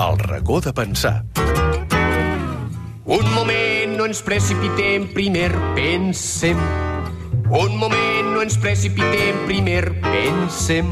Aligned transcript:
El 0.00 0.18
racó 0.18 0.62
de 0.62 0.72
pensar. 0.72 1.24
Un 3.04 3.26
moment, 3.34 3.96
no 3.98 4.06
ens 4.08 4.22
precipitem, 4.24 5.10
primer 5.12 5.50
pensem. 5.76 6.56
Un 7.50 7.74
moment, 7.76 8.30
no 8.32 8.40
ens 8.40 8.56
precipitem, 8.56 9.42
primer 9.44 9.90
pensem. 10.00 10.88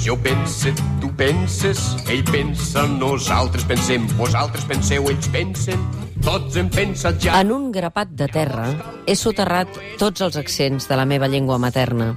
Jo 0.00 0.16
pense, 0.24 0.72
tu 1.02 1.10
penses, 1.18 1.82
ell 2.08 2.22
pensa, 2.24 2.86
nosaltres 2.88 3.66
pensem, 3.68 4.06
vosaltres 4.16 4.64
penseu, 4.70 5.10
ells 5.12 5.28
pensen, 5.34 5.82
tots 6.24 6.56
hem 6.56 6.70
pensat 6.72 7.18
ja. 7.20 7.34
En 7.42 7.52
un 7.52 7.66
grapat 7.74 8.14
de 8.16 8.30
terra 8.32 8.70
he 9.04 9.18
soterrat 9.18 9.76
tots 10.00 10.24
els 10.24 10.38
accents 10.40 10.88
de 10.88 10.96
la 10.96 11.04
meva 11.04 11.28
llengua 11.28 11.58
materna. 11.60 12.14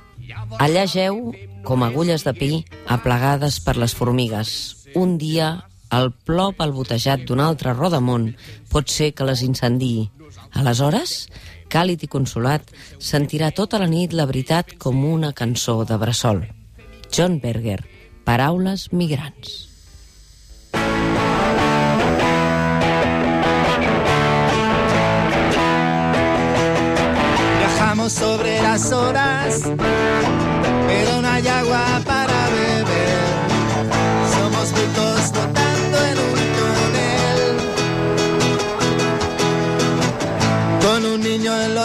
Allà 0.63 0.85
geu, 0.87 1.33
com 1.67 1.83
agulles 1.83 2.23
de 2.23 2.35
pi, 2.37 2.53
aplegades 2.87 3.59
per 3.65 3.75
les 3.81 3.97
formigues. 3.97 4.53
Un 4.95 5.17
dia, 5.19 5.57
el 5.97 6.11
plop 6.25 6.61
albotejat 6.63 7.25
d'un 7.27 7.41
altre 7.43 7.73
rodamont 7.75 8.29
pot 8.71 8.89
ser 8.89 9.11
que 9.15 9.27
les 9.27 9.43
incendiï. 9.43 10.07
Aleshores, 10.59 11.27
càlid 11.71 12.03
i 12.03 12.11
consolat, 12.11 12.67
sentirà 12.99 13.51
tota 13.55 13.79
la 13.79 13.89
nit 13.91 14.13
la 14.15 14.27
veritat 14.29 14.75
com 14.79 15.03
una 15.07 15.31
cançó 15.33 15.81
de 15.87 15.97
bressol. 15.99 16.45
John 17.11 17.39
Berger, 17.43 17.81
Paraules 18.23 18.91
migrants. 18.93 19.67
Viajamos 27.59 28.13
sobre 28.13 28.61
las 28.61 28.91
horas, 28.91 29.63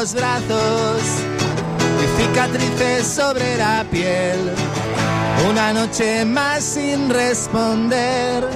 los 0.01 0.13
brazos 0.13 1.03
y 2.03 2.21
cicatrices 2.21 3.07
sobre 3.07 3.57
la 3.57 3.83
piel. 3.91 4.53
Una 5.49 5.73
noche 5.73 6.23
más 6.27 6.63
sin 6.63 7.09
responder. 7.09 8.47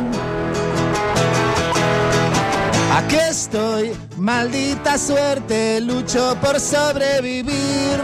Aquí 2.94 3.16
estoy, 3.16 3.92
maldita 4.18 4.98
suerte, 4.98 5.80
lucho 5.80 6.36
por 6.42 6.60
sobrevivir. 6.60 7.98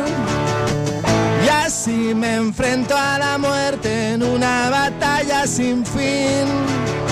Y 1.45 1.49
así 1.49 2.15
me 2.15 2.37
enfrento 2.37 2.97
a 2.97 3.19
la 3.19 3.37
muerte 3.37 4.13
en 4.13 4.23
una 4.23 4.71
batalla 4.71 5.47
sin 5.47 5.85
fin. 5.85 7.06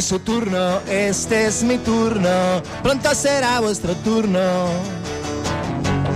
Fue 0.00 0.08
su 0.08 0.18
turno, 0.20 0.80
este 0.88 1.48
es 1.48 1.62
mi 1.62 1.76
turno, 1.76 2.62
pronto 2.82 3.14
será 3.14 3.60
vuestro 3.60 3.94
turno. 3.96 4.40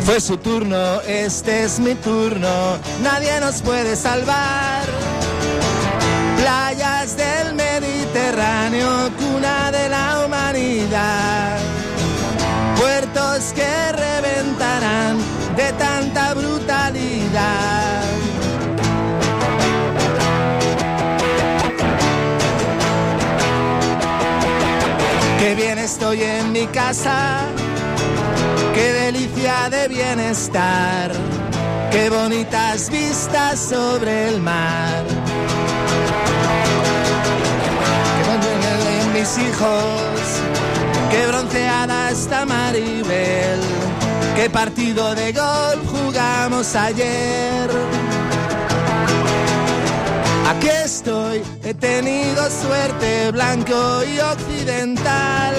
Fue 0.06 0.22
su 0.22 0.38
turno, 0.38 1.02
este 1.02 1.64
es 1.64 1.78
mi 1.80 1.94
turno, 1.94 2.78
nadie 3.02 3.38
nos 3.40 3.60
puede 3.60 3.94
salvar. 3.94 4.86
Playas 6.38 7.14
del 7.18 7.54
Mediterráneo, 7.56 9.10
cuna 9.18 9.70
de 9.70 9.90
la 9.90 10.24
humanidad. 10.24 11.58
Puertos 12.80 13.52
que 13.52 13.92
reventarán 13.92 15.18
de 15.56 15.72
tanta 15.74 16.32
brutalidad. 16.32 16.53
Bien 25.56 25.78
estoy 25.78 26.20
en 26.20 26.50
mi 26.50 26.66
casa, 26.66 27.46
qué 28.74 28.92
delicia 28.92 29.70
de 29.70 29.86
bienestar, 29.86 31.12
qué 31.92 32.10
bonitas 32.10 32.90
vistas 32.90 33.60
sobre 33.60 34.28
el 34.30 34.40
mar. 34.40 35.04
Qué 38.16 39.00
en 39.00 39.12
mis 39.12 39.38
hijos, 39.38 40.20
qué 41.10 41.26
bronceada 41.28 42.10
está 42.10 42.44
Maribel, 42.44 43.60
qué 44.34 44.50
partido 44.50 45.14
de 45.14 45.32
golf 45.32 45.86
jugamos 45.88 46.74
ayer. 46.74 47.70
Aquí 50.64 50.72
estoy, 50.82 51.42
he 51.62 51.74
tenido 51.74 52.48
suerte 52.48 53.30
blanco 53.32 54.02
y 54.02 54.18
occidental. 54.18 55.54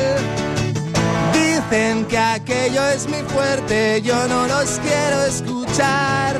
Dicen 1.31 2.05
que 2.05 2.17
aquello 2.17 2.83
es 2.87 3.07
mi 3.07 3.21
fuerte, 3.27 4.01
yo 4.01 4.27
no 4.27 4.47
los 4.47 4.79
quiero 4.79 5.25
escuchar. 5.25 6.35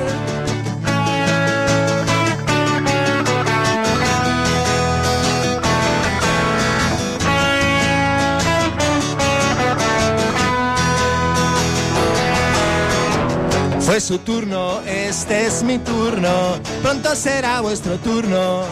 Fue 13.96 14.00
su 14.02 14.18
turno, 14.18 14.82
este 14.82 15.46
es 15.46 15.62
mi 15.62 15.78
turno, 15.78 16.60
pronto 16.82 17.16
será 17.16 17.62
vuestro 17.62 17.96
turno. 17.96 18.64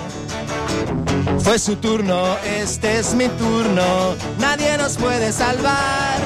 Fue 1.39 1.59
su 1.59 1.77
turno, 1.77 2.37
este 2.45 2.99
es 2.99 3.15
mi 3.15 3.29
turno, 3.29 4.17
nadie 4.39 4.77
nos 4.77 4.99
puede 4.99 5.33
salvar. 5.33 6.21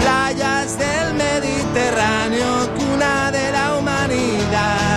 Playas 0.00 0.78
del 0.78 1.12
Mediterráneo, 1.12 2.70
cuna 2.74 3.30
de 3.30 3.52
la 3.52 3.76
humanidad. 3.76 4.91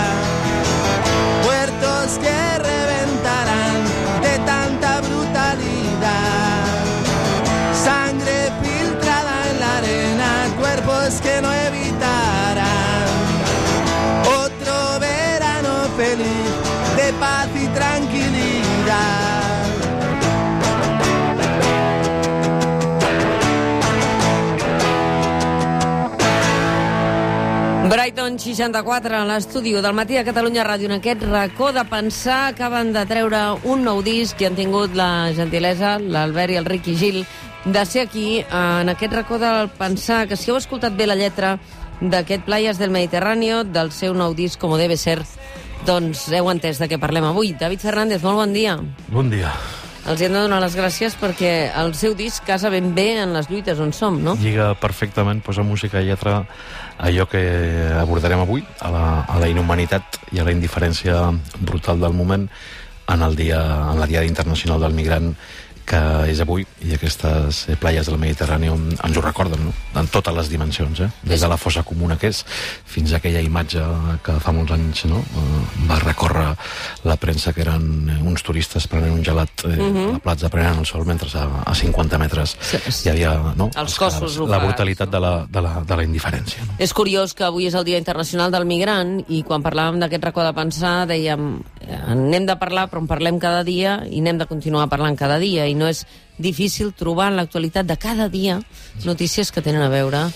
Brighton 28.16 28.38
64, 28.38 29.12
a 29.12 29.26
l'estudi 29.28 29.74
del 29.76 29.92
matí 29.92 30.16
a 30.16 30.22
Catalunya 30.24 30.62
Ràdio. 30.64 30.88
En 30.88 30.94
aquest 30.96 31.20
racó 31.28 31.68
de 31.76 31.82
pensar 31.84 32.54
acaben 32.54 32.94
de 32.94 33.02
treure 33.04 33.42
un 33.68 33.84
nou 33.84 34.00
disc 34.00 34.40
i 34.40 34.46
han 34.48 34.56
tingut 34.56 34.96
la 34.96 35.34
gentilesa, 35.36 35.98
l'Albert 36.00 36.54
i 36.54 36.56
el 36.56 36.64
Ricky 36.64 36.96
Gil, 36.96 37.20
de 37.66 37.84
ser 37.84 38.06
aquí, 38.06 38.40
en 38.40 38.88
aquest 38.88 39.12
racó 39.12 39.36
del 39.36 39.68
pensar, 39.68 40.24
que 40.30 40.40
si 40.40 40.48
heu 40.48 40.56
escoltat 40.56 40.96
bé 40.96 41.04
la 41.04 41.18
lletra 41.18 41.58
d'aquest 42.00 42.48
Playas 42.48 42.80
del 42.80 42.94
Mediterráneo, 42.94 43.64
del 43.64 43.92
seu 43.92 44.16
nou 44.16 44.32
disc, 44.32 44.56
com 44.56 44.78
debe 44.80 44.96
ser, 44.96 45.20
doncs 45.84 46.30
heu 46.32 46.48
entès 46.48 46.80
de 46.80 46.88
què 46.88 46.96
parlem 46.96 47.28
avui. 47.28 47.52
David 47.52 47.84
Fernández, 47.84 48.24
molt 48.24 48.46
bon 48.46 48.56
dia. 48.56 48.78
Bon 49.12 49.28
dia. 49.28 49.52
Els 50.06 50.20
hem 50.22 50.30
de 50.36 50.38
donar 50.38 50.60
les 50.62 50.76
gràcies 50.78 51.16
perquè 51.18 51.72
el 51.74 51.90
seu 51.98 52.12
disc 52.14 52.44
casa 52.46 52.70
ben 52.70 52.92
bé 52.94 53.08
en 53.24 53.32
les 53.34 53.48
lluites 53.50 53.80
on 53.82 53.90
som, 53.90 54.20
no? 54.22 54.36
Lliga 54.38 54.68
perfectament, 54.78 55.40
posa 55.42 55.64
música 55.66 55.98
i 55.98 56.06
lletra 56.06 56.44
allò 57.02 57.26
que 57.26 57.42
abordarem 57.98 58.44
avui, 58.44 58.62
a 58.86 58.92
la, 58.94 59.04
a 59.26 59.40
la 59.42 59.48
inhumanitat 59.50 60.20
i 60.30 60.38
a 60.38 60.46
la 60.46 60.54
indiferència 60.54 61.18
brutal 61.58 61.98
del 62.04 62.14
moment 62.14 62.46
en 63.10 63.22
el 63.22 63.34
dia, 63.34 63.58
en 63.92 63.98
la 63.98 64.06
Diada 64.06 64.30
Internacional 64.30 64.86
del 64.86 64.94
Migrant 64.94 65.32
que 65.86 66.00
és 66.30 66.40
avui, 66.42 66.66
i 66.82 66.94
aquestes 66.96 67.66
eh, 67.70 67.76
playes 67.80 68.08
del 68.10 68.18
Mediterrani 68.20 68.70
ens 68.72 69.16
ho 69.16 69.22
recorden, 69.22 69.68
no? 69.68 69.74
en 69.96 70.08
totes 70.12 70.34
les 70.34 70.50
dimensions, 70.50 71.00
eh? 71.00 71.08
des 71.22 71.40
de 71.40 71.48
la 71.48 71.58
fossa 71.60 71.84
comuna 71.86 72.18
que 72.18 72.30
és 72.32 72.42
fins 72.86 73.12
a 73.12 73.20
aquella 73.20 73.42
imatge 73.44 73.82
que 74.26 74.36
fa 74.42 74.54
molts 74.56 74.74
anys 74.74 75.04
no? 75.10 75.22
eh, 75.22 75.60
va 75.88 76.00
recórrer 76.02 76.48
la 77.06 77.16
premsa 77.20 77.54
que 77.54 77.62
eren 77.64 77.86
eh, 78.10 78.18
uns 78.26 78.42
turistes 78.46 78.88
prenent 78.90 79.14
un 79.14 79.24
gelat 79.24 79.64
eh, 79.64 79.76
uh 79.76 79.86
-huh. 79.86 80.08
a 80.08 80.12
la 80.18 80.24
platja 80.26 80.50
prenent 80.50 80.80
el 80.82 80.86
sol 80.86 81.06
mentre 81.06 81.28
a, 81.38 81.62
a 81.64 81.74
50 81.74 82.18
metres 82.18 82.56
Sí, 82.60 82.78
sí. 82.90 83.08
hi 83.08 83.10
havia 83.10 83.54
no? 83.56 83.70
Els 83.76 83.98
cossos 83.98 84.36
la 84.36 84.42
locals, 84.46 84.64
brutalitat 84.64 85.10
de 85.10 85.20
la, 85.20 85.46
de 85.48 85.60
la, 85.60 85.82
de 85.86 85.96
la 85.96 86.02
indiferència. 86.02 86.64
No? 86.66 86.74
És 86.78 86.92
curiós 86.92 87.34
que 87.34 87.44
avui 87.44 87.66
és 87.66 87.74
el 87.74 87.84
Dia 87.84 87.98
Internacional 87.98 88.50
del 88.50 88.64
Migrant 88.64 89.24
i 89.28 89.42
quan 89.42 89.62
parlàvem 89.62 90.00
d'aquest 90.00 90.24
racó 90.24 90.42
de 90.42 90.52
pensar 90.52 91.06
dèiem 91.06 91.62
n'hem 91.86 92.46
de 92.46 92.56
parlar, 92.58 92.88
però 92.90 93.00
en 93.02 93.06
parlem 93.06 93.38
cada 93.38 93.62
dia 93.66 94.00
i 94.10 94.20
n'hem 94.20 94.38
de 94.40 94.46
continuar 94.50 94.88
parlant 94.90 95.16
cada 95.18 95.38
dia, 95.38 95.66
i 95.66 95.74
no 95.76 95.88
és 95.88 96.04
difícil 96.38 96.92
trobar 96.96 97.30
en 97.30 97.38
l'actualitat 97.38 97.86
de 97.88 97.96
cada 98.00 98.28
dia 98.32 98.58
notícies 99.04 99.52
que 99.52 99.64
tenen 99.64 99.84
a 99.84 99.92
veure 99.92 100.26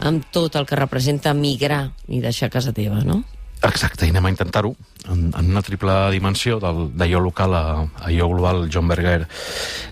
amb 0.00 0.24
tot 0.32 0.56
el 0.56 0.68
que 0.68 0.78
representa 0.78 1.34
migrar 1.36 1.90
i 2.08 2.22
deixar 2.22 2.50
casa 2.52 2.72
teva, 2.76 3.02
no? 3.04 3.22
Exacte, 3.60 4.06
i 4.06 4.12
anem 4.12 4.30
a 4.30 4.32
intentar-ho 4.32 4.72
en, 5.12 5.26
en 5.36 5.50
una 5.52 5.60
triple 5.62 5.92
dimensió 6.14 6.56
d'allò 6.60 7.20
local 7.20 7.56
a 7.56 7.64
allò 8.08 8.30
global. 8.30 8.68
John 8.72 8.88
Berger 8.88 9.26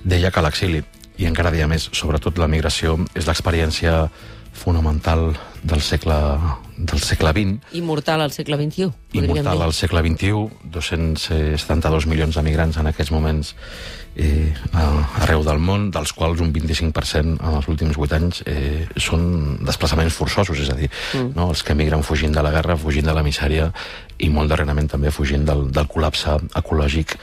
deia 0.04 0.32
que 0.32 0.44
l'exili, 0.44 0.80
i 1.20 1.28
encara 1.28 1.52
dia 1.52 1.68
més, 1.68 1.90
sobretot 1.92 2.40
la 2.40 2.48
migració, 2.48 2.96
és 3.12 3.28
l'experiència 3.28 4.06
fonamental 4.58 5.34
del 5.62 5.80
segle, 5.82 6.16
del 6.76 7.00
segle 7.00 7.32
XX. 7.34 7.74
Immortal 7.78 8.22
al 8.22 8.32
segle 8.32 8.56
XXI, 8.56 8.90
Immortal 9.12 9.62
al 9.62 9.72
segle 9.72 10.02
XXI, 10.04 10.48
272 10.64 12.06
milions 12.06 12.34
de 12.34 12.42
migrants 12.42 12.76
en 12.78 12.90
aquests 12.90 13.12
moments 13.14 13.54
eh, 14.18 14.52
arreu 15.22 15.44
del 15.46 15.60
món, 15.62 15.88
dels 15.94 16.12
quals 16.16 16.42
un 16.44 16.50
25% 16.52 17.38
en 17.38 17.56
els 17.60 17.68
últims 17.70 17.96
8 17.96 18.18
anys 18.18 18.42
eh, 18.50 18.84
són 18.98 19.58
desplaçaments 19.64 20.14
forçosos, 20.14 20.58
és 20.64 20.72
a 20.72 20.76
dir, 20.78 20.90
mm. 21.14 21.32
no, 21.38 21.48
els 21.52 21.62
que 21.62 21.76
emigren 21.76 22.02
fugint 22.06 22.34
de 22.34 22.44
la 22.44 22.52
guerra, 22.54 22.76
fugint 22.76 23.06
de 23.06 23.14
la 23.14 23.24
misèria 23.26 23.70
i 24.18 24.28
molt 24.34 24.50
darrerament 24.50 24.88
també 24.90 25.12
fugint 25.14 25.44
del, 25.46 25.68
del 25.70 25.86
col·lapse 25.90 26.34
ecològic 26.58 27.14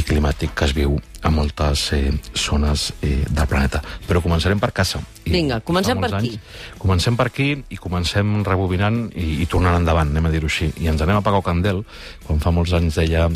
i 0.00 0.04
climàtic 0.08 0.54
que 0.56 0.64
es 0.64 0.72
viu 0.76 0.96
a 1.20 1.32
moltes 1.34 1.90
eh, 1.92 2.12
zones 2.32 2.88
eh, 3.02 3.20
del 3.28 3.48
planeta. 3.50 3.82
Però 4.08 4.22
començarem 4.24 4.60
per 4.62 4.72
casa. 4.72 5.02
I, 5.26 5.34
Vinga, 5.34 5.60
comencem 5.66 6.00
per 6.00 6.12
anys, 6.14 6.38
aquí. 6.38 6.78
Comencem 6.80 7.18
per 7.18 7.28
aquí 7.28 7.50
i 7.58 7.77
comencem 7.82 8.40
rebobinant 8.46 9.08
i, 9.14 9.42
i 9.42 9.48
tornant 9.50 9.78
endavant, 9.78 10.12
anem 10.12 10.28
a 10.28 10.32
dir-ho 10.34 10.50
així. 10.50 10.70
I 10.82 10.90
ens 10.92 11.02
anem 11.04 11.20
a 11.20 11.24
pagar 11.24 11.44
Candel, 11.46 11.84
quan 12.26 12.42
fa 12.42 12.52
molts 12.54 12.74
anys 12.78 12.98
deia 13.00 13.28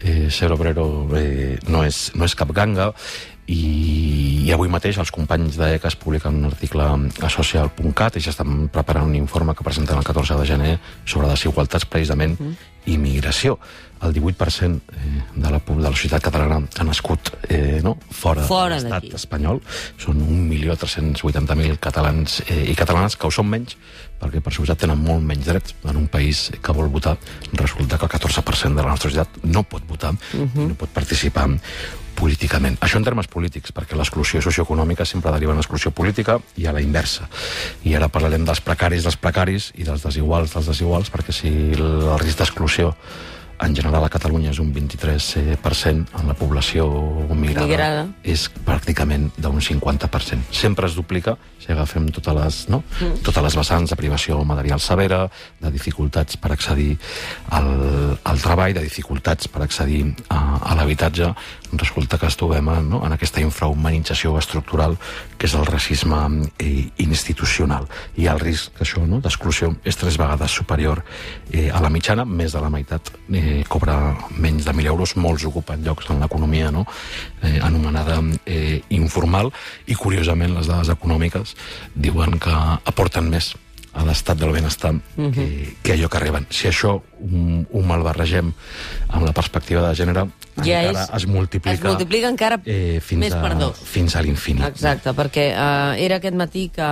eh, 0.00 0.30
ser 0.30 0.50
obrero 0.52 0.86
eh, 1.16 1.56
no, 1.68 1.84
és, 1.86 2.10
no 2.14 2.28
és 2.28 2.36
cap 2.38 2.52
ganga 2.56 2.92
i, 3.46 4.44
i 4.46 4.52
avui 4.54 4.70
mateix 4.72 4.96
els 5.00 5.12
companys 5.12 5.58
d'ECAS 5.60 5.98
publiquen 6.00 6.38
un 6.40 6.48
article 6.48 6.84
a 7.20 7.30
social.cat 7.32 8.16
i 8.16 8.22
ja 8.24 8.32
estan 8.32 8.68
preparant 8.72 9.10
un 9.10 9.16
informe 9.18 9.54
que 9.54 9.66
presenten 9.66 10.00
el 10.00 10.06
14 10.06 10.38
de 10.40 10.46
gener 10.48 10.76
sobre 11.04 11.28
desigualtats 11.28 11.84
precisament 11.84 12.38
mm. 12.38 12.70
i 12.92 12.96
migració. 13.00 13.58
El 14.04 14.12
18% 14.12 14.80
eh, 14.92 15.10
de 15.34 15.50
la, 15.50 15.60
de 15.60 15.76
la 15.80 15.92
societat 15.92 16.24
catalana 16.24 16.58
ha 16.60 16.84
nascut 16.84 17.30
eh, 17.48 17.80
no? 17.84 17.94
fora, 18.10 18.44
fora 18.48 18.80
de 18.80 18.88
l'estat 18.88 19.20
espanyol. 19.20 19.60
Són 20.00 20.24
1.380.000 20.24 21.78
catalans 21.84 22.40
eh, 22.48 22.64
i 22.72 22.76
catalanes 22.76 23.16
que 23.16 23.28
ho 23.28 23.32
són 23.32 23.48
menys 23.52 23.76
perquè 24.24 24.40
per 24.40 24.54
suposat 24.56 24.80
tenen 24.80 25.00
molt 25.04 25.24
menys 25.24 25.44
drets 25.48 25.76
en 25.84 26.00
un 26.00 26.08
país 26.08 26.46
que 26.64 26.76
vol 26.76 26.88
votar. 26.92 27.18
Resulta 27.52 28.00
que 28.00 28.08
el 28.08 28.14
14% 28.16 28.72
de 28.72 28.82
la 28.82 28.92
nostra 28.92 29.12
societat 29.12 29.44
no 29.44 29.64
pot 29.68 29.84
votar, 29.88 30.14
uh 30.14 30.40
-huh. 30.40 30.64
i 30.64 30.68
no 30.72 30.80
pot 30.80 30.88
participar 30.88 31.48
políticament. 32.16 32.78
Això 32.84 33.00
en 33.00 33.06
termes 33.06 33.28
polítics, 33.30 33.74
perquè 33.74 33.98
l'exclusió 33.98 34.42
socioeconòmica 34.44 35.06
sempre 35.08 35.32
deriva 35.34 35.54
en 35.54 35.60
l'exclusió 35.60 35.90
política 35.90 36.38
i 36.56 36.66
a 36.66 36.74
la 36.74 36.82
inversa. 36.84 37.28
I 37.84 37.94
ara 37.98 38.08
parlarem 38.08 38.46
dels 38.46 38.62
precaris 38.64 39.04
dels 39.04 39.20
precaris 39.20 39.70
i 39.74 39.86
dels 39.86 40.04
desiguals 40.06 40.54
dels 40.54 40.72
desiguals, 40.72 41.12
perquè 41.12 41.34
si 41.34 41.52
el 41.74 42.18
risc 42.22 42.40
d'exclusió 42.40 42.94
en 43.60 43.74
general 43.74 44.04
a 44.04 44.10
Catalunya 44.10 44.50
és 44.50 44.58
un 44.58 44.72
23% 44.74 46.18
en 46.18 46.28
la 46.28 46.34
població 46.34 46.86
migrada, 47.30 47.66
migrada. 47.66 48.04
és 48.22 48.48
pràcticament 48.66 49.30
d'un 49.38 49.60
50%. 49.62 50.50
Sempre 50.50 50.88
es 50.88 50.96
duplica 50.98 51.36
si 51.62 51.72
agafem 51.72 52.10
totes 52.12 52.34
les, 52.36 52.58
no? 52.68 52.82
mm. 53.00 53.22
totes 53.24 53.44
les 53.46 53.56
vessants 53.56 53.90
de 53.90 53.96
privació 53.96 54.42
material 54.44 54.82
severa, 54.82 55.24
de 55.62 55.70
dificultats 55.72 56.36
per 56.36 56.52
accedir 56.52 56.92
al, 57.56 58.18
al 58.22 58.42
treball, 58.42 58.74
de 58.76 58.84
dificultats 58.84 59.48
per 59.48 59.64
accedir 59.64 60.02
a, 60.28 60.58
a 60.60 60.76
l'habitatge, 60.76 61.30
resulta 61.78 62.18
que 62.18 62.26
es 62.26 62.36
trobem 62.36 62.68
en, 62.68 62.88
no? 62.90 63.00
en 63.06 63.14
aquesta 63.14 63.42
infrahumanització 63.42 64.36
estructural 64.38 64.96
que 65.38 65.48
és 65.48 65.54
el 65.58 65.66
racisme 65.66 66.20
eh, 66.58 66.90
institucional. 67.04 67.88
I 68.16 68.28
el 68.32 68.40
risc 68.42 68.80
això, 68.84 69.04
no? 69.06 69.20
d'exclusió 69.24 69.72
és 69.84 69.98
tres 70.00 70.18
vegades 70.20 70.54
superior 70.54 71.04
eh, 71.50 71.70
a 71.70 71.82
la 71.84 71.90
mitjana, 71.90 72.24
més 72.24 72.54
de 72.54 72.62
la 72.62 72.70
meitat 72.72 73.12
eh, 73.32 73.62
cobra 73.68 73.98
menys 74.36 74.68
de 74.68 74.72
1.000 74.72 74.92
euros, 74.92 75.16
molts 75.16 75.44
ocupen 75.48 75.84
llocs 75.84 76.10
en 76.10 76.22
l'economia 76.22 76.70
no? 76.74 76.86
eh, 77.42 77.58
anomenada 77.62 78.20
eh, 78.46 78.80
informal, 78.94 79.52
i 79.86 79.98
curiosament 79.98 80.54
les 80.54 80.70
dades 80.70 80.92
econòmiques 80.94 81.56
diuen 81.94 82.38
que 82.40 82.54
aporten 82.84 83.30
més 83.30 83.54
a 83.94 84.04
l'estat 84.04 84.38
del 84.38 84.52
benestar 84.52 84.92
uh 84.94 85.00
-huh. 85.16 85.32
que, 85.32 85.76
que 85.82 85.92
allò 85.94 86.08
que 86.08 86.18
reben. 86.18 86.46
Si 86.50 86.68
això 86.68 87.00
ho, 87.00 87.02
ho 87.72 87.80
malbarregem 87.82 88.52
amb 89.08 89.24
la 89.24 89.32
perspectiva 89.32 89.88
de 89.88 89.94
gènere, 89.94 90.28
ja 90.62 90.82
encara 90.82 91.02
és, 91.02 91.10
es 91.14 91.26
multiplica, 91.26 91.74
es 91.74 91.82
multiplica 91.82 92.28
encara 92.28 92.60
eh, 92.64 93.00
fins, 93.02 93.20
més 93.20 93.32
a, 93.32 93.40
per 93.42 93.56
dos. 93.58 93.78
fins 93.78 94.14
a 94.16 94.22
l'infinit. 94.22 94.66
Exacte, 94.66 95.12
perquè 95.12 95.50
eh, 95.50 96.04
era 96.04 96.16
aquest 96.16 96.36
matí 96.38 96.68
que, 96.74 96.88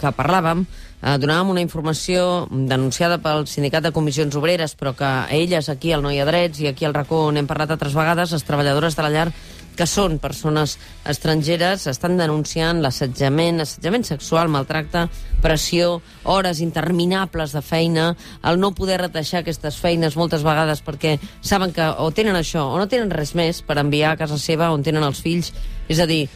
que 0.00 0.12
parlàvem, 0.16 0.64
eh, 1.02 1.16
donàvem 1.18 1.50
una 1.50 1.60
informació 1.60 2.46
denunciada 2.50 3.18
pel 3.18 3.46
Sindicat 3.46 3.82
de 3.82 3.92
Comissions 3.92 4.36
Obreres, 4.36 4.76
però 4.76 4.94
que 4.96 5.10
elles 5.30 5.68
aquí 5.68 5.92
al 5.92 6.02
No 6.02 6.10
hi 6.10 6.20
ha 6.20 6.28
drets 6.28 6.60
i 6.60 6.68
aquí 6.68 6.84
al 6.84 6.94
racó 6.94 7.30
n'hem 7.32 7.46
parlat 7.46 7.70
altres 7.70 7.94
vegades, 7.94 8.32
les 8.32 8.44
treballadores 8.44 8.96
de 8.96 9.02
la 9.02 9.10
llar 9.10 9.32
que 9.76 9.86
són 9.88 10.18
persones 10.22 10.76
estrangeres, 11.08 11.86
estan 11.90 12.18
denunciant 12.20 12.82
l'assetjament, 12.84 13.62
assetjament 13.64 14.04
sexual, 14.06 14.50
maltracte, 14.52 15.06
pressió, 15.42 16.00
hores 16.24 16.60
interminables 16.64 17.56
de 17.56 17.62
feina, 17.64 18.12
el 18.44 18.60
no 18.60 18.74
poder 18.76 19.00
reteixar 19.02 19.42
aquestes 19.42 19.80
feines 19.80 20.16
moltes 20.16 20.44
vegades 20.46 20.84
perquè 20.84 21.16
saben 21.40 21.72
que 21.72 21.88
o 21.98 22.10
tenen 22.12 22.38
això 22.38 22.68
o 22.70 22.78
no 22.78 22.88
tenen 22.88 23.12
res 23.12 23.34
més 23.38 23.62
per 23.66 23.80
enviar 23.80 24.12
a 24.12 24.20
casa 24.20 24.38
seva 24.38 24.70
on 24.72 24.84
tenen 24.84 25.04
els 25.06 25.22
fills. 25.24 25.52
És 25.88 26.00
a 26.00 26.06
dir, 26.06 26.26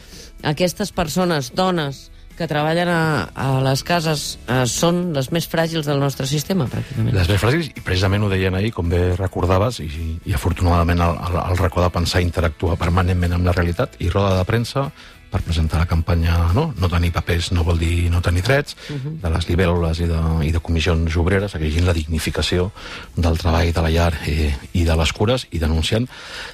aquestes 0.43 0.91
persones, 0.91 1.53
dones, 1.55 2.07
que 2.37 2.47
treballen 2.49 2.89
a, 2.93 3.01
a 3.33 3.47
les 3.65 3.83
cases 3.87 4.27
eh, 4.45 4.61
són 4.69 5.11
les 5.15 5.31
més 5.33 5.49
fràgils 5.49 5.89
del 5.89 5.99
nostre 5.99 6.29
sistema, 6.29 6.69
pràcticament. 6.69 7.15
Les 7.17 7.29
més 7.33 7.41
fràgils, 7.41 7.71
i 7.73 7.83
precisament 7.83 8.23
ho 8.23 8.31
deien 8.31 8.55
ahir, 8.55 8.71
com 8.75 8.89
bé 8.93 9.01
recordaves, 9.17 9.81
i, 9.81 9.89
i 10.29 10.37
afortunadament 10.37 11.01
el, 11.03 11.19
el, 11.29 11.37
el 11.43 11.61
racó 11.61 11.83
de 11.83 11.91
pensar 11.97 12.21
interactua 12.25 12.77
permanentment 12.79 13.37
amb 13.39 13.49
la 13.49 13.55
realitat, 13.57 13.97
i 14.03 14.11
roda 14.13 14.37
de 14.37 14.45
premsa, 14.49 14.89
per 15.27 15.41
presentar 15.43 15.81
la 15.81 15.87
campanya 15.87 16.37
no, 16.55 16.69
no 16.79 16.89
tenir 16.89 17.11
papers 17.11 17.51
no 17.51 17.65
vol 17.67 17.79
dir 17.81 18.07
no 18.11 18.21
tenir 18.23 18.43
drets, 18.43 18.75
uh 18.89 18.93
mhm. 18.93 19.01
-huh. 19.03 19.21
de 19.21 19.29
les 19.29 19.47
libèl·lules 19.49 19.99
i, 19.99 20.07
de, 20.07 20.47
i 20.47 20.51
de 20.51 20.59
comissions 20.59 21.17
obreres, 21.17 21.55
exigint 21.55 21.85
la 21.85 21.93
dignificació 21.93 22.71
del 23.15 23.37
treball 23.37 23.73
de 23.73 23.81
la 23.81 23.89
llar 23.89 24.13
eh, 24.25 24.55
i 24.73 24.83
de 24.83 24.95
les 24.95 25.13
cures 25.13 25.47
i 25.51 25.59
denunciant 25.59 26.07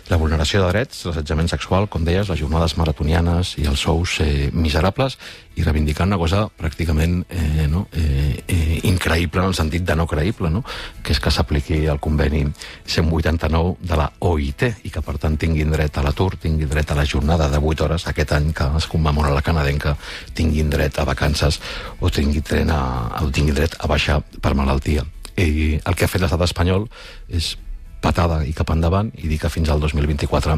la 0.10 0.18
vulneració 0.18 0.66
de 0.66 0.72
drets, 0.72 1.06
l'assetjament 1.06 1.48
sexual, 1.48 1.88
com 1.88 2.04
deies, 2.04 2.30
les 2.30 2.40
jornades 2.40 2.78
maratonianes 2.78 3.58
i 3.58 3.66
els 3.66 3.80
sous 3.80 4.20
eh, 4.20 4.50
miserables 4.52 5.18
i 5.56 5.64
reivindicant 5.64 6.10
una 6.10 6.18
cosa 6.18 6.44
pràcticament 6.58 7.20
eh, 7.30 7.68
no, 7.70 7.86
eh, 7.94 8.44
eh, 8.48 8.80
increïble 8.89 9.44
en 9.44 9.51
el 9.51 9.58
sentit 9.58 9.86
de 9.86 9.96
no 9.96 10.08
creïble, 10.10 10.50
no? 10.50 10.63
que 11.04 11.13
és 11.13 11.22
que 11.22 11.32
s'apliqui 11.32 11.84
el 11.92 12.00
conveni 12.04 12.44
189 12.89 13.75
de 13.82 14.00
la 14.00 14.10
OIT 14.30 14.66
i 14.88 14.94
que 14.94 15.04
per 15.06 15.18
tant 15.22 15.38
tinguin 15.38 15.74
dret 15.74 15.98
a 15.98 16.06
l'atur, 16.06 16.34
tinguin 16.42 16.70
dret 16.72 16.92
a 16.92 16.98
la 16.98 17.06
jornada 17.06 17.50
de 17.51 17.62
8 17.62 17.86
hores 17.86 18.08
aquest 18.10 18.34
any 18.34 18.51
que 18.54 18.70
es 18.77 18.88
commemora 18.89 19.34
la 19.34 19.46
canadenca 19.46 19.96
tinguin 20.34 20.72
dret 20.74 20.98
a 21.00 21.06
vacances 21.06 21.60
o 22.00 22.10
tinguin 22.10 22.42
dret 22.42 22.74
a, 22.74 22.82
o 23.22 23.30
tinguin 23.30 23.56
dret 23.62 23.77
a 23.80 23.89
baixar 23.89 24.22
per 24.42 24.56
malaltia. 24.58 25.06
I 25.38 25.80
el 25.82 25.96
que 25.98 26.06
ha 26.06 26.12
fet 26.12 26.22
l'estat 26.22 26.42
espanyol 26.46 26.88
és 27.30 27.56
patada 28.04 28.42
i 28.46 28.51
cap 28.54 28.70
endavant 28.74 29.13
i 29.16 29.30
dir 29.32 29.39
que 29.42 29.50
fins 29.54 29.72
al 29.72 29.80
2024 29.82 30.58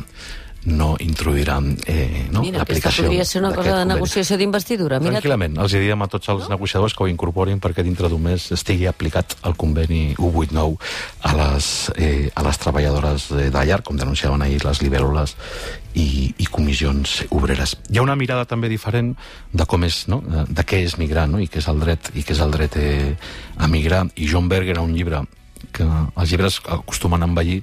no 0.66 0.96
introduiran 1.00 1.76
eh, 1.86 2.26
no, 2.34 2.42
l'aplicació 2.42 3.06
podria 3.06 3.26
ser 3.26 3.42
una 3.44 3.54
cosa 3.54 3.78
de 3.80 3.86
negociació 3.86 4.38
d'investidura. 4.42 5.00
Tranquil·lament, 5.04 5.60
els 5.62 5.76
diríem 5.78 6.02
a 6.02 6.08
tots 6.10 6.32
els 6.34 6.46
no? 6.48 6.56
negociadors 6.56 6.96
que 6.98 7.06
ho 7.06 7.10
incorporin 7.10 7.62
perquè 7.62 7.86
dintre 7.86 8.10
d'un 8.10 8.24
mes 8.26 8.50
estigui 8.56 8.90
aplicat 8.90 9.38
el 9.46 9.56
conveni 9.62 10.16
189 10.18 10.78
a 11.30 11.34
les, 11.38 11.72
eh, 12.02 12.30
a 12.34 12.46
les 12.48 12.62
treballadores 12.62 13.30
de, 13.32 13.50
llar, 13.66 13.82
com 13.86 13.98
denunciaven 13.98 14.42
ahir 14.42 14.64
les 14.66 14.82
libèl·lules 14.82 15.36
i, 15.94 16.34
i 16.42 16.50
comissions 16.52 17.22
obreres. 17.30 17.78
Hi 17.90 18.02
ha 18.02 18.06
una 18.06 18.18
mirada 18.20 18.48
també 18.50 18.70
diferent 18.72 19.14
de 19.54 19.70
com 19.70 19.86
és, 19.88 20.06
no? 20.12 20.22
de, 20.26 20.48
de 20.50 20.66
què 20.68 20.82
és 20.86 20.98
migrar 21.02 21.28
no? 21.30 21.42
i 21.42 21.48
què 21.48 21.62
és 21.62 21.70
el 21.72 21.82
dret 21.84 22.10
i 22.16 22.26
què 22.26 22.34
és 22.36 22.42
el 22.44 22.54
dret 22.56 22.78
eh, 22.82 23.14
a 23.58 23.70
migrar. 23.72 24.06
I 24.16 24.30
John 24.32 24.50
Berger, 24.50 24.80
un 24.82 24.98
llibre 24.98 25.24
que 25.76 25.86
els 25.86 26.32
llibres 26.32 26.60
acostumen 26.66 27.24
a 27.24 27.30
envellir 27.30 27.62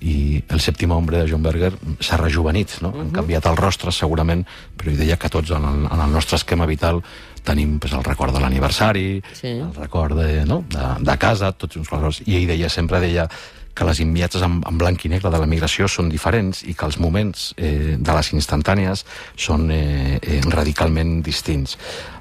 i 0.00 0.42
el 0.48 0.60
sèptim 0.60 0.92
hombre 0.94 1.20
de 1.20 1.28
John 1.28 1.42
Berger 1.44 1.72
s'ha 2.00 2.16
rejuvenit, 2.16 2.78
no? 2.80 2.88
Uh 2.88 2.94
-huh. 2.94 3.00
Han 3.00 3.06
mhm. 3.06 3.14
canviat 3.14 3.46
el 3.46 3.56
rostre 3.56 3.92
segurament, 3.92 4.46
però 4.76 4.90
hi 4.90 4.96
deia 4.96 5.16
que 5.16 5.28
tots 5.28 5.50
en 5.50 5.64
el, 5.64 5.86
en 5.92 6.00
el 6.00 6.12
nostre 6.12 6.36
esquema 6.36 6.66
vital 6.66 7.02
tenim 7.44 7.78
pues, 7.78 7.92
el 7.92 8.04
record 8.04 8.34
de 8.34 8.40
l'aniversari, 8.40 9.22
sí. 9.32 9.48
el 9.48 9.74
record 9.74 10.18
de, 10.18 10.44
no? 10.44 10.64
de, 10.68 11.04
de 11.04 11.18
casa, 11.18 11.52
tots 11.52 11.76
uns 11.76 11.88
coses. 11.88 12.22
I 12.26 12.36
ell 12.36 12.46
deia, 12.46 12.68
sempre 12.68 13.00
deia 13.00 13.28
que 13.74 13.84
les 13.84 14.00
imatges 14.00 14.42
en, 14.42 14.60
en 14.66 14.78
blanc 14.78 15.04
i 15.06 15.08
negre 15.08 15.30
de 15.32 15.38
la 15.40 15.48
migració 15.48 15.88
són 15.88 16.10
diferents 16.10 16.64
i 16.68 16.74
que 16.74 16.84
els 16.84 16.98
moments 17.00 17.54
eh, 17.56 17.96
de 17.96 18.16
les 18.16 18.32
instantànies 18.36 19.04
són 19.36 19.70
eh, 19.70 20.18
eh, 20.20 20.40
radicalment 20.50 21.22
distints. 21.22 21.78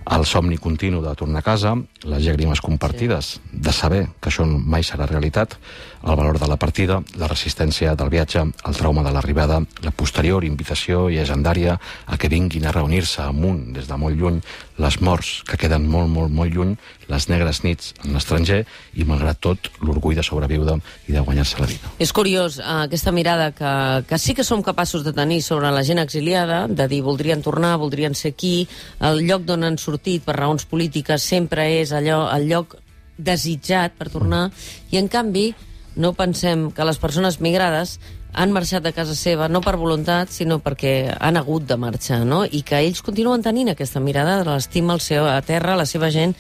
El 0.10 0.26
somni 0.26 0.58
continu 0.58 1.04
de 1.04 1.12
tornar 1.14 1.44
a 1.44 1.46
casa, 1.46 1.76
les 2.10 2.24
llàgrimes 2.26 2.64
compartides, 2.66 3.36
sí. 3.36 3.60
de 3.62 3.74
saber 3.76 4.02
que 4.18 4.32
això 4.32 4.46
mai 4.48 4.82
serà 4.82 5.06
realitat, 5.06 5.54
el 6.02 6.16
valor 6.16 6.40
de 6.40 6.48
la 6.50 6.58
partida, 6.58 7.02
la 7.20 7.28
resistència 7.28 7.94
del 8.00 8.10
viatge, 8.10 8.42
el 8.42 8.78
trauma 8.78 9.04
de 9.06 9.12
l'arribada, 9.14 9.60
la 9.86 9.92
posterior 9.92 10.46
invitació 10.48 11.10
llegendària 11.14 11.76
a 12.08 12.18
que 12.18 12.30
vinguin 12.32 12.66
a 12.66 12.74
reunir-se 12.74 13.22
amunt 13.22 13.74
des 13.76 13.86
de 13.90 13.98
molt 14.02 14.18
lluny, 14.18 14.40
les 14.80 14.98
morts 15.04 15.44
que 15.46 15.60
queden 15.60 15.86
molt, 15.92 16.10
molt, 16.10 16.34
molt 16.34 16.56
lluny, 16.56 16.74
les 17.10 17.28
negres 17.30 17.62
nits 17.66 17.94
en 18.06 18.16
l'estranger 18.16 18.64
i, 18.96 19.06
malgrat 19.06 19.42
tot, 19.44 19.70
l'orgull 19.84 20.18
de 20.18 20.26
sobreviure 20.26 20.80
i 21.10 21.14
de 21.14 21.22
guanyar-se 21.26 21.60
la 21.60 21.70
vida. 21.70 21.94
És 22.00 22.14
curiós, 22.16 22.58
eh, 22.58 22.66
aquesta 22.88 23.12
mirada 23.12 23.52
que, 23.52 23.74
que 24.10 24.18
sí 24.18 24.34
que 24.34 24.48
som 24.48 24.64
capaços 24.66 25.04
de 25.04 25.14
tenir 25.14 25.42
sobre 25.46 25.70
la 25.70 25.84
gent 25.84 26.00
exiliada, 26.02 26.66
de 26.68 26.88
dir 26.88 27.04
voldrien 27.06 27.44
tornar, 27.46 27.76
voldrien 27.78 28.16
ser 28.16 28.34
aquí, 28.34 28.68
el 29.04 29.26
lloc 29.28 29.46
d'on 29.46 29.68
han 29.68 29.78
sortit 29.78 29.99
per 30.26 30.36
raons 30.38 30.66
polítiques 30.66 31.24
sempre 31.24 31.66
és 31.80 31.92
allò, 31.92 32.30
el 32.36 32.48
lloc 32.50 32.78
desitjat 33.18 33.98
per 34.00 34.08
tornar, 34.10 34.50
i 34.92 34.98
en 34.98 35.10
canvi 35.12 35.52
no 36.00 36.14
pensem 36.16 36.70
que 36.72 36.88
les 36.88 36.98
persones 37.02 37.42
migrades 37.44 37.98
han 38.32 38.54
marxat 38.54 38.86
de 38.86 38.94
casa 38.94 39.16
seva 39.18 39.50
no 39.50 39.60
per 39.62 39.76
voluntat, 39.78 40.30
sinó 40.32 40.60
perquè 40.64 41.16
han 41.20 41.38
hagut 41.38 41.66
de 41.68 41.78
marxar, 41.78 42.22
no? 42.26 42.46
I 42.46 42.62
que 42.64 42.80
ells 42.80 43.02
continuen 43.04 43.44
tenint 43.44 43.74
aquesta 43.74 44.00
mirada 44.00 44.40
de 44.40 44.50
l'estima 44.50 44.94
al 44.94 45.02
seu, 45.02 45.26
a 45.28 45.42
terra, 45.42 45.74
a 45.74 45.82
la 45.82 45.88
seva 45.90 46.12
gent, 46.14 46.36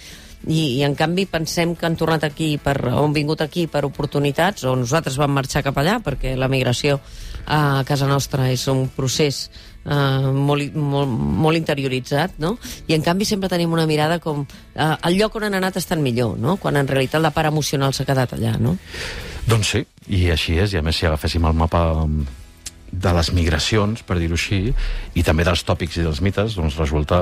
i, 0.47 0.79
i 0.79 0.83
en 0.87 0.95
canvi 0.95 1.25
pensem 1.27 1.73
que 1.75 1.85
han 1.87 1.97
tornat 1.99 2.23
aquí 2.23 2.53
per, 2.63 2.77
o 2.87 3.03
han 3.03 3.15
vingut 3.15 3.41
aquí 3.43 3.65
per 3.67 3.83
oportunitats 3.87 4.63
o 4.63 4.75
nosaltres 4.79 5.17
vam 5.19 5.33
marxar 5.35 5.65
cap 5.65 5.77
allà 5.81 5.97
perquè 6.03 6.35
la 6.39 6.47
migració 6.47 6.99
a 7.45 7.83
casa 7.87 8.07
nostra 8.07 8.47
és 8.51 8.63
un 8.71 8.87
procés 8.95 9.49
uh, 9.85 10.31
molt, 10.33 10.75
molt, 10.75 11.13
molt 11.45 11.59
interioritzat, 11.59 12.37
no? 12.41 12.55
I 12.87 12.97
en 12.97 13.05
canvi 13.05 13.27
sempre 13.29 13.51
tenim 13.51 13.73
una 13.75 13.87
mirada 13.89 14.19
com 14.23 14.43
uh, 14.43 14.95
el 15.07 15.19
lloc 15.19 15.39
on 15.39 15.47
han 15.47 15.59
anat 15.59 15.79
estan 15.81 16.03
millor, 16.05 16.37
no? 16.39 16.57
Quan 16.57 16.79
en 16.79 16.89
realitat 16.89 17.23
la 17.23 17.33
part 17.35 17.51
emocional 17.51 17.93
s'ha 17.93 18.07
quedat 18.07 18.35
allà, 18.37 18.57
no? 18.59 18.77
Doncs 19.49 19.73
sí, 19.75 19.85
i 20.13 20.27
així 20.33 20.59
és, 20.61 20.73
i 20.73 20.81
a 20.81 20.85
més 20.85 20.99
si 20.99 21.07
agaféssim 21.09 21.45
el 21.45 21.57
mapa 21.57 21.83
de 22.91 23.13
les 23.15 23.31
migracions, 23.35 24.03
per 24.05 24.17
dir-ho 24.19 24.35
així, 24.37 24.73
i 25.15 25.23
també 25.25 25.43
dels 25.47 25.63
tòpics 25.67 25.97
i 25.99 26.05
dels 26.05 26.21
mites, 26.25 26.55
doncs 26.57 26.77
resulta 26.79 27.17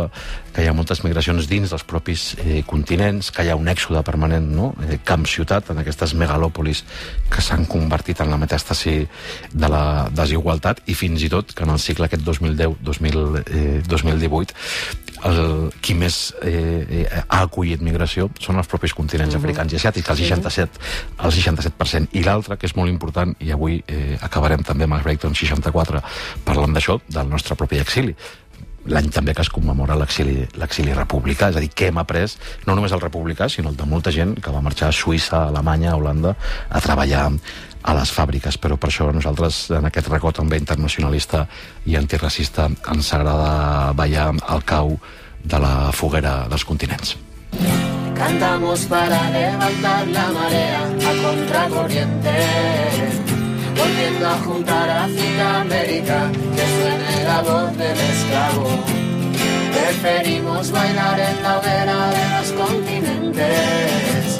que 0.53 0.61
hi 0.63 0.67
ha 0.69 0.77
moltes 0.77 1.03
migracions 1.05 1.47
dins 1.49 1.69
dels 1.73 1.85
propis 1.87 2.21
eh, 2.43 2.61
continents, 2.67 3.31
que 3.31 3.43
hi 3.45 3.51
ha 3.51 3.59
un 3.59 3.67
èxode 3.71 4.01
permanent, 4.07 4.47
no? 4.53 4.65
Eh, 4.87 4.97
camp-ciutat, 5.07 5.63
en 5.73 5.77
aquestes 5.83 6.11
megalòpolis 6.17 6.79
que 7.31 7.41
s'han 7.43 7.63
convertit 7.69 8.17
en 8.23 8.29
la 8.33 8.41
metàstasi 8.41 8.95
de 9.53 9.67
la 9.71 9.85
desigualtat, 10.13 10.75
i 10.87 10.93
fins 10.97 11.19
i 11.23 11.29
tot 11.33 11.45
que 11.53 11.63
en 11.67 11.71
el 11.75 11.81
cicle 11.83 12.05
aquest 12.07 12.23
2010-2018 12.27 15.06
el, 15.25 15.71
qui 15.81 15.95
més 15.97 16.17
eh, 16.41 17.01
eh, 17.01 17.05
ha 17.23 17.41
acollit 17.41 17.81
migració 17.81 18.29
són 18.41 18.59
els 18.61 18.69
propis 18.69 18.93
continents 18.93 19.33
uh. 19.33 19.39
-huh. 19.39 19.43
africans 19.43 19.73
i 19.73 19.77
asiàtics, 19.77 20.09
el 20.09 20.17
67, 20.17 20.79
el 21.23 21.31
67%. 21.31 22.07
I 22.11 22.23
l'altre, 22.23 22.57
que 22.57 22.65
és 22.65 22.75
molt 22.75 22.89
important, 22.89 23.35
i 23.39 23.51
avui 23.51 23.83
eh, 23.87 24.17
acabarem 24.21 24.63
també 24.63 24.83
amb 24.83 24.93
el 24.93 25.03
Breakdown 25.03 25.35
64 25.35 26.01
parlant 26.43 26.73
d'això, 26.73 26.99
del 27.07 27.27
nostre 27.29 27.55
propi 27.55 27.77
exili, 27.79 28.15
l'any 28.87 29.09
també 29.13 29.33
que 29.35 29.43
es 29.43 29.51
commemora 29.53 29.97
l'exili 29.97 30.93
republicà, 30.95 31.51
és 31.51 31.59
a 31.59 31.63
dir, 31.63 31.71
què 31.75 31.91
hem 31.91 31.99
après, 32.01 32.37
no 32.67 32.75
només 32.75 32.93
el 32.95 33.03
republicà, 33.03 33.49
sinó 33.51 33.69
el 33.69 33.77
de 33.79 33.85
molta 33.85 34.11
gent 34.11 34.37
que 34.41 34.53
va 34.53 34.63
marxar 34.63 34.89
a 34.89 34.95
Suïssa, 34.95 35.43
a 35.43 35.51
Alemanya, 35.51 35.91
a 35.91 35.97
Holanda, 35.99 36.35
a 36.69 36.81
treballar 36.83 37.27
a 37.87 37.93
les 37.95 38.11
fàbriques, 38.11 38.57
però 38.59 38.75
per 38.79 38.89
això 38.89 39.11
nosaltres 39.13 39.69
en 39.77 39.85
aquest 39.87 40.09
record 40.11 40.39
també 40.41 40.59
internacionalista 40.59 41.45
i 41.85 41.95
antiracista 41.95 42.67
ens 42.91 43.13
agrada 43.15 43.93
ballar 43.95 44.33
al 44.47 44.65
cau 44.67 44.97
de 45.43 45.59
la 45.63 45.91
foguera 45.95 46.47
dels 46.51 46.65
continents. 46.67 47.15
Cantamos 48.17 48.85
para 48.89 49.29
levantar 49.29 50.07
la 50.07 50.27
marea 50.33 50.81
a 50.89 51.13
contracorriente, 51.21 52.33
volviendo 53.77 54.27
a 54.27 54.37
juntar 54.39 54.89
África, 54.89 55.61
América, 55.61 56.31
que 56.55 56.65
suene 56.75 57.23
la 57.23 57.41
voz 57.41 57.77
del 57.77 57.97
esclavo. 57.97 58.67
Preferimos 59.73 60.71
bailar 60.71 61.19
en 61.19 61.43
la 61.43 61.59
hoguera 61.59 62.09
de 62.09 62.29
los 62.35 62.51
continentes, 62.53 64.39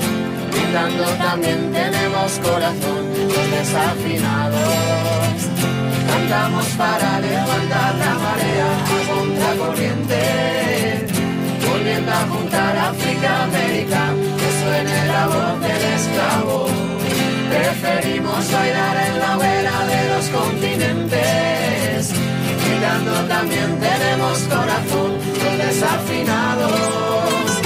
gritando 0.51 1.03
también 1.25 1.71
tenemos 1.71 2.39
corazón, 2.39 3.03
los 3.27 3.51
desafinados. 3.51 5.37
Cantamos 6.07 6.65
para 6.77 7.19
levantar 7.19 7.95
la 7.95 8.13
marea 8.25 8.69
a 8.85 8.99
contracorriente, 9.13 10.21
volviendo 11.69 12.11
a 12.11 12.27
juntar 12.33 12.77
África, 12.77 13.43
América, 13.43 14.01
que 14.39 14.49
suene 14.63 15.05
la 15.07 15.27
voz 15.27 15.61
del 15.61 15.83
esclavo. 15.93 16.76
Preferimos 17.79 18.51
bailar 18.51 18.97
en 19.07 19.19
la 19.19 19.37
hoguera 19.37 19.85
de 19.85 20.09
los 20.09 20.25
continentes, 20.29 22.11
gritando 22.65 23.13
también 23.27 23.79
tenemos 23.79 24.39
corazón, 24.49 25.17
desafinados. 25.59 27.56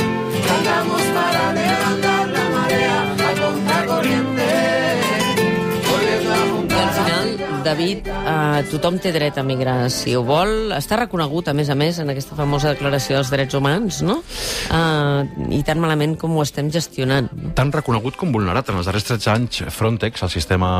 David, 7.63 8.08
eh, 8.08 8.62
tothom 8.72 8.98
té 9.01 9.12
dret 9.13 9.38
a 9.38 9.44
migrar 9.46 9.89
si 9.94 10.15
ho 10.18 10.24
vol. 10.25 10.72
Està 10.74 10.98
reconegut, 10.98 11.48
a 11.48 11.53
més 11.53 11.70
a 11.70 11.75
més, 11.77 12.00
en 12.01 12.10
aquesta 12.10 12.36
famosa 12.36 12.74
declaració 12.74 13.20
dels 13.20 13.30
drets 13.34 13.58
humans, 13.58 14.01
no? 14.01 14.22
Eh, 14.72 15.58
I 15.60 15.62
tan 15.68 15.80
malament 15.84 16.18
com 16.18 16.36
ho 16.38 16.41
estem 16.41 16.72
gestionant. 16.74 17.30
No? 17.34 17.53
Tan 17.58 17.72
reconegut 17.72 18.18
com 18.18 18.32
vulnerat. 18.34 18.70
En 18.70 18.82
els 18.82 18.89
darrers 18.89 19.06
13 19.06 19.32
anys, 19.32 19.63
Frontex, 19.70 20.24
el 20.24 20.34
sistema 20.34 20.72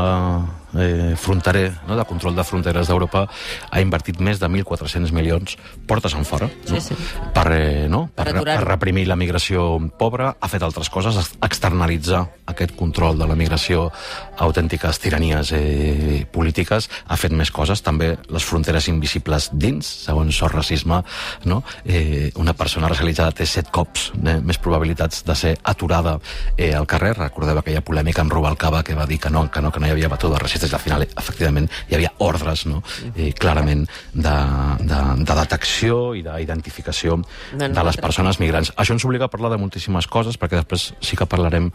eh, 0.77 1.13
fronterer 1.17 1.71
no, 1.88 1.95
de 1.95 2.05
control 2.05 2.35
de 2.35 2.43
fronteres 2.43 2.88
d'Europa, 2.88 3.27
ha 3.69 3.81
invertit 3.81 4.19
més 4.23 4.39
de 4.39 4.47
1.400 4.47 5.11
milions 5.15 5.57
portes 5.88 6.15
en 6.15 6.25
fora 6.25 6.47
no? 6.47 6.79
Sí, 6.79 6.81
sí. 6.81 6.97
Per, 7.33 7.47
eh, 7.51 7.88
no? 7.89 8.07
per, 8.15 8.29
Per 8.31 8.43
per, 8.45 8.57
reprimir 8.65 9.07
la 9.07 9.17
migració 9.19 9.75
pobra. 9.97 10.35
Ha 10.39 10.50
fet 10.51 10.63
altres 10.63 10.89
coses, 10.89 11.17
externalitzar 11.41 12.23
aquest 12.51 12.75
control 12.77 13.19
de 13.19 13.27
la 13.27 13.35
migració 13.35 13.89
a 13.91 14.45
autèntiques 14.47 15.00
tiranies 15.03 15.51
eh, 15.55 16.25
polítiques 16.31 16.70
polítiques, 16.71 16.89
ha 17.07 17.17
fet 17.17 17.33
més 17.35 17.51
coses, 17.51 17.81
també 17.81 18.15
les 18.29 18.43
fronteres 18.43 18.87
invisibles 18.87 19.49
dins, 19.53 19.85
segons 20.07 20.41
el 20.41 20.49
racisme, 20.49 21.01
no? 21.45 21.63
eh, 21.85 22.31
una 22.35 22.53
persona 22.53 22.87
racialitzada 22.87 23.31
té 23.31 23.45
set 23.45 23.71
cops 23.71 24.11
eh, 24.15 24.39
més 24.41 24.57
probabilitats 24.57 25.23
de 25.25 25.35
ser 25.35 25.55
aturada 25.63 26.17
eh, 26.57 26.73
al 26.73 26.87
carrer. 26.87 27.15
Recordeu 27.17 27.57
aquella 27.59 27.81
polèmica 27.81 28.21
amb 28.21 28.31
Rubalcaba 28.31 28.83
que 28.83 28.95
va 28.95 29.05
dir 29.05 29.19
que 29.19 29.29
no, 29.29 29.49
que 29.51 29.61
no, 29.61 29.71
que 29.71 29.79
no 29.79 29.87
hi 29.87 29.91
havia 29.91 30.09
batuda 30.09 30.39
racistes 30.39 30.71
i 30.71 30.75
al 30.75 30.83
final, 30.83 31.03
efectivament, 31.03 31.69
hi 31.89 31.95
havia 31.95 32.13
ordres 32.19 32.65
no? 32.67 32.81
eh, 33.15 33.31
clarament 33.33 33.85
de, 34.13 34.37
de, 34.79 35.01
de 35.25 35.39
detecció 35.43 36.13
i 36.15 36.23
d'identificació 36.25 37.19
de 37.57 37.83
les 37.85 37.97
persones 37.97 38.39
migrants. 38.39 38.73
Això 38.77 38.95
ens 38.95 39.05
obliga 39.05 39.27
a 39.27 39.33
parlar 39.33 39.51
de 39.53 39.59
moltíssimes 39.61 40.07
coses, 40.07 40.39
perquè 40.39 40.61
després 40.61 40.91
sí 41.01 41.19
que 41.19 41.27
parlarem 41.29 41.71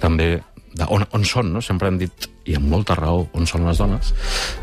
també 0.00 0.38
de 0.70 0.86
on, 0.86 1.04
on 1.16 1.24
són, 1.26 1.50
no? 1.54 1.62
Sempre 1.64 1.90
hem 1.90 1.98
dit, 2.00 2.28
i 2.50 2.56
amb 2.58 2.68
molta 2.70 2.96
raó, 2.98 3.24
on 3.36 3.46
són 3.46 3.66
les 3.68 3.78
dones, 3.80 4.12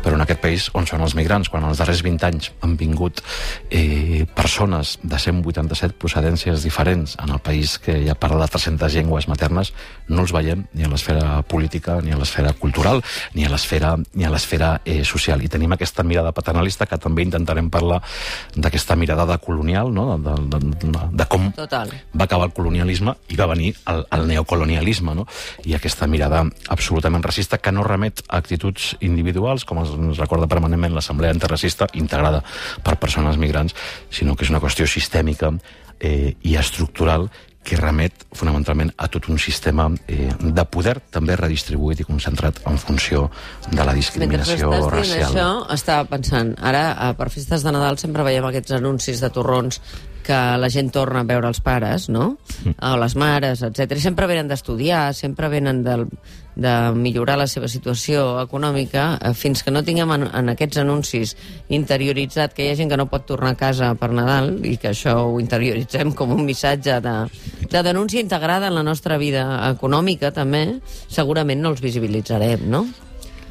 però 0.04 0.18
en 0.18 0.24
aquest 0.24 0.42
país 0.44 0.68
on 0.78 0.86
són 0.88 1.02
els 1.04 1.16
migrants, 1.18 1.48
quan 1.48 1.64
els 1.68 1.80
darrers 1.80 2.02
20 2.04 2.28
anys 2.28 2.50
han 2.64 2.76
vingut 2.80 3.22
eh, 3.70 4.26
persones 4.36 4.96
de 5.02 5.18
187 5.18 5.96
procedències 5.98 6.64
diferents 6.64 7.16
en 7.22 7.32
el 7.34 7.40
país 7.44 7.78
que 7.82 7.98
ja 8.04 8.16
parla 8.18 8.44
de 8.44 8.52
300 8.54 8.94
llengües 8.94 9.28
maternes, 9.28 9.72
no 10.08 10.24
els 10.24 10.34
veiem 10.34 10.66
ni 10.74 10.84
a 10.84 10.92
l'esfera 10.92 11.40
política, 11.48 11.98
ni 12.04 12.12
a 12.12 12.20
l'esfera 12.20 12.52
cultural, 12.52 13.02
ni 13.34 13.46
a 13.46 13.52
l'esfera 13.52 13.96
ni 14.14 14.26
a 14.26 14.32
l'esfera 14.32 14.80
eh, 14.84 15.04
social. 15.04 15.42
I 15.42 15.50
tenim 15.50 15.72
aquesta 15.74 16.04
mirada 16.04 16.32
paternalista 16.36 16.86
que 16.86 16.98
també 17.00 17.24
intentarem 17.26 17.70
parlar 17.70 18.00
d'aquesta 18.56 18.96
mirada 18.96 19.26
de 19.28 19.38
colonial, 19.42 19.92
no? 19.94 20.18
de, 20.18 20.34
de, 20.52 20.60
de, 20.84 21.04
de 21.12 21.28
com 21.30 21.50
Total. 21.56 21.92
va 22.14 22.28
acabar 22.28 22.48
el 22.48 22.54
colonialisme 22.56 23.14
i 23.28 23.38
va 23.38 23.48
venir 23.50 23.74
el, 23.90 24.04
el 24.16 24.26
neocolonialisme, 24.28 25.14
no? 25.14 25.26
I 25.64 25.76
aquesta 25.78 26.08
mirada 26.10 26.44
absolutament 26.68 27.24
racista 27.24 27.58
que 27.58 27.72
no 27.72 27.77
remet 27.86 28.22
a 28.28 28.38
actituds 28.38 28.94
individuals, 29.00 29.64
com 29.68 29.82
ens 29.82 30.20
recorda 30.20 30.48
permanentment 30.50 30.94
l'Assemblea 30.96 31.34
Antiracista, 31.34 31.88
integrada 31.94 32.42
per 32.84 32.98
persones 33.00 33.38
migrants, 33.40 33.76
sinó 34.10 34.36
que 34.36 34.46
és 34.46 34.54
una 34.54 34.62
qüestió 34.62 34.86
sistèmica 34.86 35.52
eh, 36.00 36.34
i 36.42 36.56
estructural 36.56 37.28
que 37.68 37.76
remet 37.76 38.24
fonamentalment 38.32 38.94
a 38.96 39.10
tot 39.12 39.26
un 39.28 39.36
sistema 39.38 39.90
eh, 40.08 40.30
de 40.40 40.64
poder 40.72 40.94
també 41.12 41.36
redistribuït 41.36 42.00
i 42.00 42.06
concentrat 42.08 42.62
en 42.70 42.78
funció 42.80 43.26
de 43.68 43.84
la 43.84 43.92
discriminació 43.92 44.70
Mentre 44.72 45.02
racial. 45.02 45.26
això, 45.28 45.48
estava 45.74 46.06
pensant, 46.08 46.54
ara 46.64 47.12
per 47.18 47.28
festes 47.34 47.66
de 47.66 47.74
Nadal 47.74 48.00
sempre 48.00 48.24
veiem 48.24 48.46
aquests 48.48 48.72
anuncis 48.78 49.20
de 49.20 49.28
torrons 49.34 49.82
que 50.28 50.38
la 50.60 50.68
gent 50.68 50.90
torna 50.92 51.22
a 51.24 51.28
veure 51.28 51.48
els 51.48 51.62
pares, 51.64 52.10
no? 52.12 52.34
Mm. 52.64 52.76
O 52.84 52.92
les 53.00 53.16
mares, 53.16 53.64
etc. 53.64 53.96
I 53.96 54.04
sempre 54.04 54.28
venen 54.28 54.50
d'estudiar, 54.50 55.14
sempre 55.16 55.48
venen 55.48 55.80
de, 55.86 55.96
de 56.58 56.74
millorar 56.92 57.38
la 57.40 57.46
seva 57.48 57.70
situació 57.72 58.26
econòmica, 58.42 59.08
eh, 59.16 59.32
fins 59.32 59.64
que 59.64 59.72
no 59.72 59.84
tinguem 59.86 60.12
en, 60.18 60.28
en 60.28 60.52
aquests 60.52 60.82
anuncis 60.84 61.34
interioritzat 61.72 62.52
que 62.52 62.66
hi 62.66 62.72
ha 62.72 62.78
gent 62.78 62.92
que 62.92 63.00
no 63.00 63.08
pot 63.08 63.24
tornar 63.30 63.54
a 63.56 63.60
casa 63.60 63.94
per 63.98 64.12
Nadal 64.12 64.58
i 64.68 64.76
que 64.76 64.92
això 64.92 65.16
ho 65.24 65.40
interioritzem 65.40 66.12
com 66.18 66.36
un 66.36 66.44
missatge 66.44 67.00
de, 67.04 67.16
de 67.64 67.84
denúncia 67.88 68.20
integrada 68.20 68.68
en 68.68 68.76
la 68.76 68.84
nostra 68.84 69.16
vida 69.16 69.48
econòmica, 69.72 70.34
també, 70.36 70.66
segurament 71.08 71.64
no 71.64 71.72
els 71.72 71.84
visibilitzarem, 71.84 72.68
no? 72.68 72.84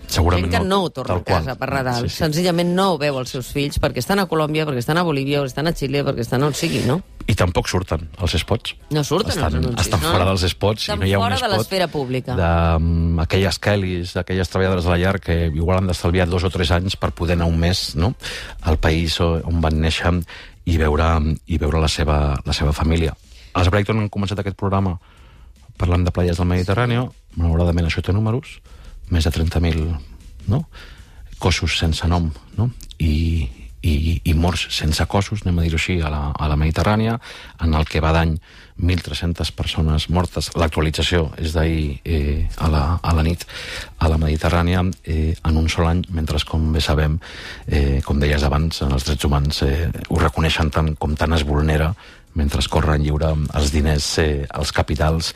Segurament 0.07 0.47
Gent 0.47 0.63
que 0.63 0.69
no 0.69 0.89
torna 0.89 1.17
tal 1.17 1.21
a 1.21 1.23
casa 1.27 1.51
qual. 1.51 1.57
per 1.59 1.69
Nadal. 1.73 2.05
Sí, 2.05 2.09
sí. 2.09 2.21
Senzillament 2.23 2.73
no 2.75 2.87
veu 2.97 3.19
els 3.19 3.33
seus 3.33 3.51
fills 3.51 3.79
perquè 3.83 3.99
estan 3.99 4.21
a 4.23 4.27
Colòmbia, 4.29 4.65
perquè 4.65 4.79
estan 4.79 4.97
a 4.97 5.03
Bolívia, 5.03 5.41
perquè 5.41 5.51
estan 5.51 5.67
a 5.67 5.73
Xile, 5.75 6.03
perquè 6.07 6.23
estan 6.23 6.45
on 6.47 6.55
sigui, 6.55 6.85
no? 6.87 7.01
I 7.27 7.35
tampoc 7.35 7.67
surten 7.67 8.05
els 8.23 8.35
spots. 8.39 8.77
No 8.95 9.03
surten 9.03 9.33
estan, 9.35 9.49
els 9.51 9.59
anuncis, 9.59 9.85
Estan 9.85 9.99
no? 10.05 10.11
fora 10.15 10.27
dels 10.29 10.45
spots 10.47 10.85
Estan 10.85 11.01
i 11.01 11.03
no 11.03 11.09
hi 11.09 11.13
ha 11.13 11.19
fora 11.19 11.35
un 11.35 11.43
de 11.43 11.49
l'esfera 11.51 11.89
pública. 11.91 12.37
d'aquelles 12.39 13.59
Kellys, 13.59 14.13
d'aquelles 14.15 14.49
treballadores 14.53 14.87
de 14.87 14.93
la 14.93 14.97
llar 15.01 15.19
que 15.19 15.35
igual 15.47 15.81
han 15.81 15.91
d'estalviar 15.91 16.29
dos 16.31 16.47
o 16.47 16.51
tres 16.53 16.71
anys 16.71 16.95
per 16.95 17.11
poder 17.11 17.35
anar 17.35 17.49
un 17.51 17.59
mes 17.59 17.95
no? 17.99 18.13
al 18.61 18.79
país 18.79 19.19
on 19.19 19.59
van 19.59 19.81
néixer 19.81 20.13
i 20.67 20.77
veure, 20.79 21.35
i 21.47 21.57
veure 21.59 21.83
la, 21.83 21.91
seva, 21.91 22.39
la 22.45 22.55
seva 22.55 22.71
família. 22.71 23.13
Els 23.57 23.69
Brighton 23.73 23.99
han 23.99 24.09
començat 24.13 24.39
aquest 24.39 24.55
programa 24.55 24.97
parlant 25.77 26.03
de 26.07 26.11
playes 26.11 26.39
del 26.39 26.47
Mediterrani, 26.49 26.97
malauradament 27.35 27.87
això 27.87 28.01
té 28.01 28.13
números, 28.15 28.57
més 29.13 29.27
de 29.27 29.31
30.000 29.31 29.87
no? 30.51 30.63
cossos 31.39 31.77
sense 31.79 32.07
nom 32.09 32.31
no? 32.57 32.69
I, 32.97 33.47
i, 33.87 34.21
i 34.25 34.33
morts 34.33 34.67
sense 34.73 35.05
cossos, 35.09 35.43
anem 35.43 35.59
a 35.61 35.65
dir-ho 35.67 35.79
així, 35.79 35.97
a 36.01 36.09
la, 36.11 36.21
a 36.33 36.47
la 36.49 36.57
Mediterrània, 36.59 37.17
en 37.63 37.75
el 37.77 37.85
que 37.89 38.01
va 38.03 38.13
d'any 38.15 38.35
1.300 38.77 39.51
persones 39.57 40.07
mortes. 40.13 40.49
L'actualització 40.57 41.27
és 41.41 41.55
d'ahir 41.55 41.97
eh, 42.03 42.45
a, 42.57 42.69
la, 42.73 42.83
a 43.01 43.15
la 43.17 43.25
nit 43.25 43.45
a 43.99 44.09
la 44.11 44.19
Mediterrània 44.21 44.83
eh, 45.05 45.33
en 45.37 45.61
un 45.61 45.69
sol 45.71 45.89
any, 45.89 46.03
mentre, 46.13 46.41
com 46.49 46.71
bé 46.73 46.83
sabem, 46.83 47.17
eh, 47.67 47.99
com 48.05 48.21
deies 48.21 48.45
abans, 48.45 48.83
en 48.85 48.93
els 48.97 49.07
drets 49.07 49.29
humans 49.29 49.63
eh, 49.65 49.89
ho 50.09 50.21
reconeixen 50.21 50.73
tant 50.73 50.93
com 50.99 51.17
tant 51.17 51.37
es 51.37 51.45
vulnera 51.47 51.93
mentre 52.37 52.61
es 52.61 52.67
corren 52.69 53.01
lliure 53.03 53.33
els 53.57 53.71
diners, 53.73 54.05
eh, 54.21 54.45
els 54.53 54.71
capitals 54.71 55.33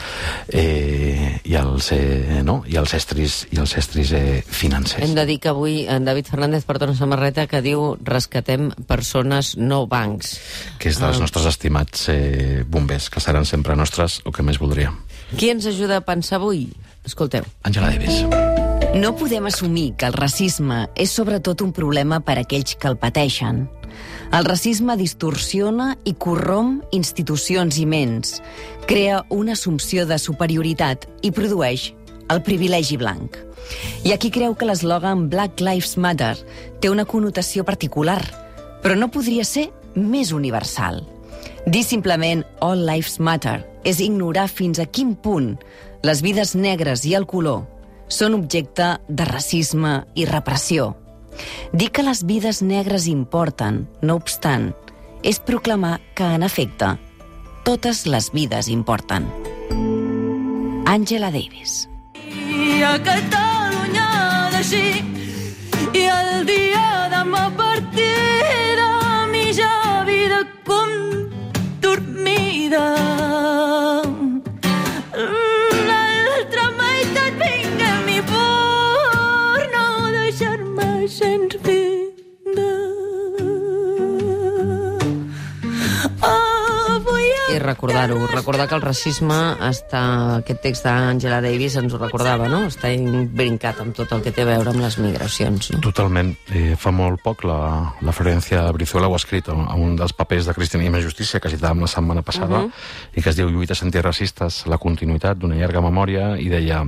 eh, 0.54 1.40
i, 1.44 1.56
els, 1.58 1.92
eh, 1.96 2.42
no? 2.46 2.62
I 2.70 2.78
els 2.82 2.94
estris, 2.98 3.42
i 3.52 3.60
els 3.62 3.74
estris 3.78 4.12
eh, 4.14 4.42
financers. 4.46 5.04
Hem 5.04 5.16
de 5.18 5.26
dir 5.26 5.40
que 5.42 5.50
avui 5.52 5.86
en 5.90 6.06
David 6.06 6.30
Fernández 6.30 6.66
porta 6.70 6.86
una 6.86 6.96
samarreta 6.98 7.48
que 7.50 7.62
diu 7.66 7.96
rescatem 8.06 8.70
persones, 8.88 9.56
no 9.58 9.86
bancs. 9.88 10.38
que 10.80 10.90
és 10.90 11.00
dels 11.00 11.18
Ah. 11.18 11.22
nostres 11.22 11.46
estimats 11.46 12.08
eh, 12.10 12.64
bombers, 12.68 13.10
que 13.10 13.20
seran 13.20 13.46
sempre 13.46 13.76
nostres 13.76 14.22
o 14.26 14.32
que 14.32 14.44
més 14.44 14.60
voldríem. 14.60 14.96
Qui 15.38 15.50
ens 15.50 15.66
ajuda 15.66 15.98
a 15.98 16.02
pensar 16.06 16.38
avui? 16.40 16.70
Escolteu. 17.06 17.44
Àngela 17.64 17.90
Davis. 17.92 18.26
No 18.94 19.16
podem 19.16 19.46
assumir 19.48 19.94
que 19.96 20.06
el 20.06 20.14
racisme 20.14 20.90
és 20.96 21.10
sobretot 21.16 21.62
un 21.64 21.72
problema 21.72 22.20
per 22.20 22.38
a 22.38 22.42
aquells 22.44 22.76
que 22.76 22.88
el 22.90 22.98
pateixen. 22.98 23.70
El 24.32 24.46
racisme 24.48 24.96
distorsiona 24.96 25.96
i 26.08 26.14
corromp 26.16 26.82
institucions 26.96 27.78
i 27.82 27.86
ments, 27.86 28.38
crea 28.88 29.24
una 29.30 29.58
assumpció 29.58 30.06
de 30.08 30.18
superioritat 30.20 31.08
i 31.22 31.34
produeix 31.36 31.90
el 32.32 32.42
privilegi 32.46 32.98
blanc. 32.98 33.36
Hi 34.04 34.14
ha 34.14 34.20
qui 34.22 34.32
creu 34.32 34.56
que 34.56 34.68
l'eslògan 34.68 35.28
Black 35.32 35.60
Lives 35.60 35.98
Matter 36.00 36.36
té 36.80 36.90
una 36.90 37.06
connotació 37.06 37.66
particular, 37.68 38.22
però 38.82 38.96
no 38.96 39.12
podria 39.12 39.44
ser 39.46 39.68
més 39.96 40.32
universal. 40.32 41.04
Dir 41.68 41.84
simplement 41.86 42.46
All 42.64 42.88
Lives 42.88 43.20
Matter 43.20 43.60
és 43.84 44.00
ignorar 44.02 44.48
fins 44.50 44.80
a 44.80 44.88
quin 44.88 45.14
punt 45.16 45.54
les 46.08 46.24
vides 46.26 46.56
negres 46.56 47.06
i 47.06 47.14
el 47.18 47.28
color 47.30 47.68
són 48.12 48.36
objecte 48.36 48.96
de 49.08 49.28
racisme 49.28 50.02
i 50.16 50.26
repressió. 50.26 50.92
Dir 51.72 51.92
que 51.92 52.04
les 52.04 52.26
vides 52.28 52.62
negres 52.62 53.08
importen, 53.08 53.86
no 54.02 54.18
obstant, 54.20 54.72
és 55.24 55.40
proclamar 55.40 56.00
que, 56.16 56.26
en 56.26 56.44
efecte, 56.44 56.96
totes 57.64 58.06
les 58.10 58.32
vides 58.34 58.68
importen. 58.68 59.28
Angela 60.86 61.32
Davis. 61.32 61.88
I 62.28 62.82
a 62.84 62.98
Catalunya 63.06 64.08
d'així 64.52 64.86
i 65.96 66.04
el 66.08 66.46
dia 66.50 66.86
demà 67.14 67.46
partida 67.56 68.90
mitja 69.32 69.72
vida 70.08 70.42
com 70.68 70.92
dormida 71.86 72.86
recordar-ho, 87.64 88.18
recordar 88.32 88.68
que 88.68 88.76
el 88.76 88.84
racisme 88.84 89.38
està... 89.68 90.02
Aquest 90.42 90.62
text 90.64 90.86
d'Angela 90.88 91.42
Davis 91.44 91.76
ens 91.80 91.94
ho 91.94 92.00
recordava, 92.00 92.48
no? 92.52 92.64
Està 92.70 92.92
brincat 93.36 93.82
amb 93.84 93.96
tot 93.96 94.12
el 94.16 94.24
que 94.26 94.34
té 94.36 94.46
a 94.46 94.50
veure 94.50 94.74
amb 94.74 94.82
les 94.84 94.98
migracions. 95.02 95.72
No? 95.74 95.82
Totalment. 95.84 96.34
Eh, 96.56 96.76
fa 96.80 96.94
molt 96.96 97.22
poc 97.24 97.46
la, 97.48 97.60
la 98.02 98.16
Florencia 98.16 98.64
Brizuela 98.76 99.10
ho 99.10 99.16
ha 99.18 99.22
escrit 99.22 99.50
a, 99.52 99.56
a 99.56 99.78
un 99.80 99.96
dels 100.00 100.16
papers 100.18 100.50
de 100.50 100.56
Cristianisme 100.58 101.02
i 101.02 101.06
Justícia 101.06 101.42
que 101.44 101.52
citàvem 101.54 101.86
la 101.86 101.92
setmana 101.92 102.26
passada 102.26 102.66
uh 102.66 102.68
-huh. 102.68 103.18
i 103.18 103.22
que 103.22 103.30
es 103.30 103.36
diu 103.36 103.50
Lluites 103.50 103.84
antiracistes, 103.84 104.66
la 104.68 104.78
continuïtat 104.78 105.38
d'una 105.38 105.56
llarga 105.56 105.82
memòria 105.82 106.38
i 106.38 106.50
deia, 106.50 106.84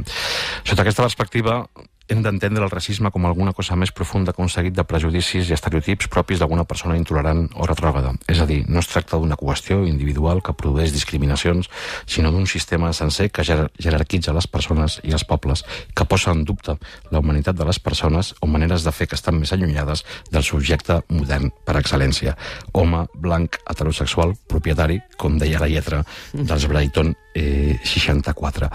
sota 0.63 0.81
aquesta 0.81 1.03
perspectiva 1.03 1.65
hem 2.13 2.21
d'entendre 2.21 2.63
el 2.63 2.71
racisme 2.71 3.09
com 3.11 3.25
alguna 3.25 3.53
cosa 3.57 3.75
més 3.79 3.91
profunda 3.91 4.33
que 4.33 4.41
un 4.43 4.49
seguit 4.51 4.75
de 4.77 4.85
prejudicis 4.85 5.49
i 5.49 5.55
estereotips 5.55 6.09
propis 6.13 6.39
d'alguna 6.39 6.65
persona 6.69 6.97
intolerant 6.99 7.47
o 7.57 7.67
retrògrada. 7.69 8.13
És 8.29 8.41
a 8.41 8.45
dir, 8.49 8.61
no 8.69 8.83
es 8.83 8.89
tracta 8.91 9.17
d'una 9.17 9.37
qüestió 9.39 9.81
individual 9.89 10.43
que 10.45 10.53
produeix 10.53 10.93
discriminacions, 10.93 11.69
sinó 12.05 12.31
d'un 12.31 12.45
sistema 12.49 12.93
sencer 12.93 13.29
que 13.33 13.45
jer 13.47 13.59
jerarquitza 13.81 14.35
les 14.37 14.47
persones 14.47 14.99
i 15.03 15.15
els 15.17 15.25
pobles, 15.25 15.65
que 15.95 16.05
posa 16.05 16.35
en 16.37 16.45
dubte 16.45 16.77
la 17.09 17.23
humanitat 17.23 17.57
de 17.57 17.65
les 17.65 17.81
persones 17.81 18.33
o 18.41 18.47
maneres 18.47 18.85
de 18.85 18.93
fer 18.93 19.09
que 19.09 19.17
estan 19.17 19.39
més 19.39 19.53
allunyades 19.55 20.05
del 20.29 20.45
subjecte 20.45 21.01
modern 21.09 21.49
per 21.65 21.79
excel·lència. 21.81 22.37
Home, 22.73 23.07
blanc, 23.15 23.57
heterosexual, 23.65 24.37
propietari, 24.47 25.01
com 25.17 25.41
deia 25.41 25.61
la 25.63 25.71
lletra 25.71 26.03
dels 26.33 26.69
Brighton 26.69 27.15
eh, 27.33 27.79
64. 27.83 28.69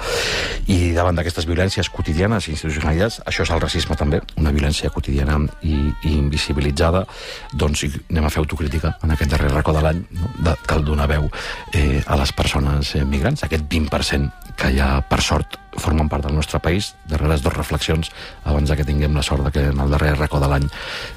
I 0.74 0.78
davant 0.96 1.18
d'aquestes 1.18 1.46
violències 1.48 1.90
quotidianes 1.92 2.48
i 2.48 2.54
institucionalitzades, 2.54 3.20
això 3.28 3.46
és 3.46 3.52
el 3.54 3.62
racisme 3.62 3.96
també, 3.96 4.20
una 4.36 4.52
violència 4.54 4.90
quotidiana 4.94 5.38
i, 5.62 5.76
i 6.04 6.16
invisibilitzada, 6.16 7.04
doncs 7.52 7.86
anem 7.88 8.26
a 8.26 8.32
fer 8.32 8.42
autocrítica 8.42 8.96
en 9.02 9.14
aquest 9.14 9.32
darrer 9.34 9.52
racó 9.52 9.74
de 9.76 9.84
l'any, 9.84 10.02
no? 10.18 10.32
de, 10.44 10.56
cal 10.68 10.84
donar 10.84 11.08
veu 11.10 11.28
eh, 11.72 12.02
a 12.06 12.18
les 12.20 12.32
persones 12.32 12.94
eh, 12.96 13.04
migrants, 13.04 13.44
aquest 13.46 13.68
20% 13.70 14.54
que 14.58 14.74
ja, 14.74 14.98
per 15.06 15.22
sort, 15.22 15.58
formen 15.82 16.08
part 16.08 16.26
del 16.26 16.36
nostre 16.36 16.60
país, 16.62 16.92
darreres 17.08 17.42
dues 17.44 17.56
reflexions, 17.56 18.10
abans 18.44 18.70
que 18.70 18.86
tinguem 18.86 19.14
la 19.16 19.22
sort 19.22 19.44
de 19.46 19.52
que 19.54 19.64
en 19.70 19.80
el 19.80 19.90
darrer 19.90 20.14
racó 20.16 20.40
de 20.40 20.48
l'any 20.50 20.66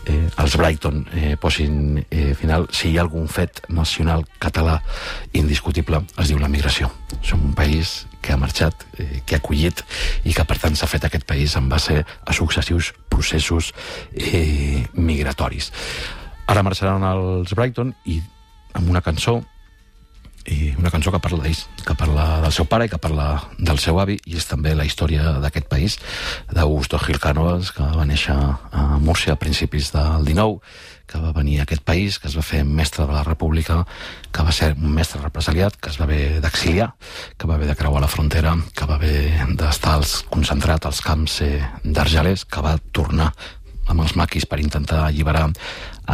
eh, 0.05 0.29
els 0.41 0.57
Brighton 0.57 1.03
eh, 1.13 1.35
posin 1.39 1.99
eh, 2.09 2.33
final, 2.37 2.67
si 2.71 2.91
hi 2.91 2.97
ha 2.97 3.05
algun 3.05 3.27
fet 3.27 3.63
nacional 3.69 4.25
català 4.39 4.79
indiscutible, 5.33 6.03
es 6.17 6.31
diu 6.31 6.39
la 6.39 6.49
migració. 6.51 6.89
Som 7.21 7.43
un 7.51 7.53
país 7.57 8.05
que 8.21 8.33
ha 8.33 8.39
marxat, 8.39 8.85
eh, 8.97 9.21
que 9.25 9.35
ha 9.35 9.41
acollit 9.41 9.83
i 10.23 10.33
que 10.33 10.45
per 10.47 10.57
tant 10.61 10.77
s'ha 10.77 10.89
fet 10.89 11.05
aquest 11.05 11.25
país 11.27 11.55
en 11.57 11.69
base 11.69 12.01
a 12.01 12.33
successius 12.33 12.93
processos 13.09 13.73
eh, 14.13 14.85
migratoris. 14.93 15.71
Ara 16.47 16.63
marxaran 16.63 17.03
els 17.07 17.53
Brighton 17.55 17.93
i 18.05 18.21
amb 18.73 18.89
una 18.89 19.01
cançó 19.03 19.41
i 20.49 20.71
una 20.79 20.91
cançó 20.93 21.11
que 21.13 21.19
parla 21.21 21.43
d'ells, 21.43 21.65
que 21.85 21.95
parla 21.97 22.41
del 22.43 22.53
seu 22.55 22.65
pare 22.69 22.87
i 22.87 22.91
que 22.91 22.99
parla 23.01 23.27
del 23.59 23.79
seu 23.81 23.99
avi, 24.01 24.17
i 24.25 24.37
és 24.39 24.47
també 24.49 24.73
la 24.75 24.85
història 24.87 25.37
d'aquest 25.43 25.67
país, 25.69 25.97
d'Augusto 26.51 26.99
Gil 27.03 27.19
Cánovas, 27.21 27.73
que 27.75 27.83
va 27.83 28.07
néixer 28.09 28.35
a 28.35 28.87
Múrcia 29.01 29.35
a 29.35 29.41
principis 29.41 29.91
del 29.93 30.25
19, 30.25 30.59
que 31.11 31.19
va 31.19 31.33
venir 31.35 31.59
a 31.59 31.63
aquest 31.67 31.83
país, 31.83 32.17
que 32.17 32.29
es 32.31 32.37
va 32.39 32.45
fer 32.45 32.63
mestre 32.63 33.05
de 33.05 33.13
la 33.13 33.25
República, 33.27 33.81
que 34.31 34.43
va 34.47 34.53
ser 34.55 34.71
un 34.77 34.95
mestre 34.95 35.21
represaliat, 35.21 35.75
que 35.75 35.91
es 35.91 35.99
va 35.99 36.07
haver 36.07 36.39
d'exiliar, 36.41 36.93
que 37.37 37.47
va 37.47 37.59
haver 37.59 37.67
de 37.67 37.75
creuar 37.75 38.01
la 38.01 38.11
frontera, 38.11 38.55
que 38.73 38.87
va 38.87 38.95
haver 38.95 39.47
d'estar 39.59 39.99
concentrat 40.31 40.87
als 40.87 41.01
camps 41.03 41.41
eh, 41.43 41.59
d'Argelers, 41.83 42.45
que 42.47 42.63
va 42.63 42.77
tornar 42.95 43.33
amb 43.91 44.05
els 44.05 44.15
maquis 44.15 44.47
per 44.47 44.61
intentar 44.63 45.03
alliberar 45.09 45.49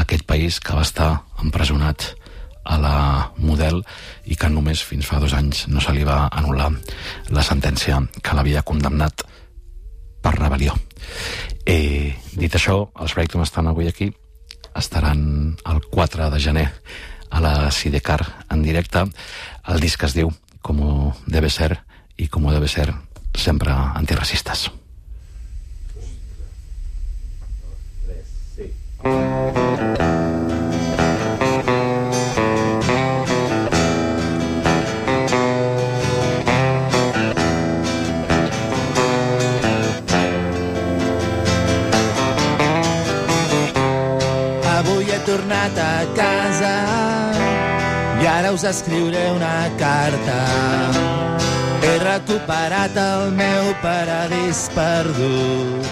aquest 0.02 0.26
país 0.26 0.60
que 0.60 0.74
va 0.74 0.86
estar 0.86 1.12
empresonat 1.44 2.17
a 2.68 2.78
la 2.82 2.98
Model 3.40 3.82
i 4.28 4.36
que 4.36 4.50
només 4.52 4.84
fins 4.84 5.08
fa 5.08 5.22
dos 5.24 5.34
anys 5.38 5.66
no 5.72 5.82
se 5.84 5.94
li 5.96 6.04
va 6.08 6.28
anul·lar 6.28 6.70
la 7.34 7.44
sentència 7.46 8.02
que 8.22 8.36
l'havia 8.36 8.66
condemnat 8.68 9.24
per 10.22 10.36
rebel·lió. 10.36 10.76
Eh, 11.66 12.16
dit 12.36 12.56
això, 12.56 12.80
els 13.00 13.16
Brighton 13.16 13.44
estan 13.46 13.70
avui 13.72 13.88
aquí, 13.88 14.10
estaran 14.76 15.56
el 15.66 15.82
4 15.92 16.30
de 16.34 16.40
gener 16.40 16.68
a 17.30 17.42
la 17.42 17.72
Sidecar 17.72 18.22
en 18.50 18.64
directe. 18.64 19.06
El 19.68 19.80
disc 19.80 20.04
es 20.04 20.16
diu 20.18 20.32
Como 20.62 21.16
debe 21.26 21.50
ser 21.50 21.80
i 22.18 22.28
Como 22.28 22.52
debe 22.52 22.68
ser 22.68 22.94
sempre 23.34 23.72
antiracistes. 23.72 24.72
Avui 29.04 29.77
us 48.58 48.64
escriuré 48.64 49.32
una 49.32 49.70
carta. 49.78 50.38
He 51.84 52.00
recuperat 52.00 52.96
el 52.98 53.32
meu 53.38 53.74
paradís 53.84 54.70
perdut. 54.74 55.86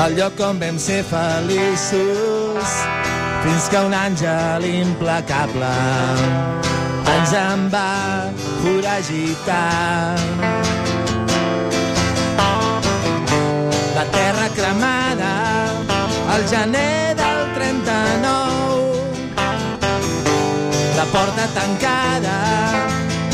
El 0.00 0.16
lloc 0.16 0.40
on 0.40 0.60
vam 0.62 0.78
ser 0.80 1.02
feliços 1.04 2.70
fins 3.42 3.68
que 3.72 3.82
un 3.88 3.96
àngel 3.96 4.64
implacable 4.70 5.74
ens 7.16 7.34
en 7.42 7.68
va 7.74 8.30
foragitar. 8.62 10.16
La 13.98 14.08
terra 14.16 14.48
cremada 14.56 15.34
al 16.32 16.48
gener 16.48 17.14
del 17.20 17.39
porta 21.12 21.46
tancada 21.54 22.36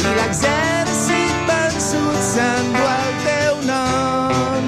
i 0.00 0.12
l'exèrcit 0.16 1.34
vençut 1.48 2.20
s'endú 2.30 2.84
el 2.92 3.10
teu 3.26 3.58
nom 3.68 4.62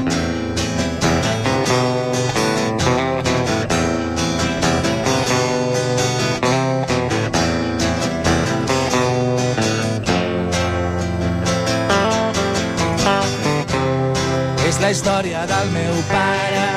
És 14.69 14.81
la 14.85 14.93
història 14.93 15.47
del 15.49 15.73
meu 15.73 15.97
pare, 16.13 16.69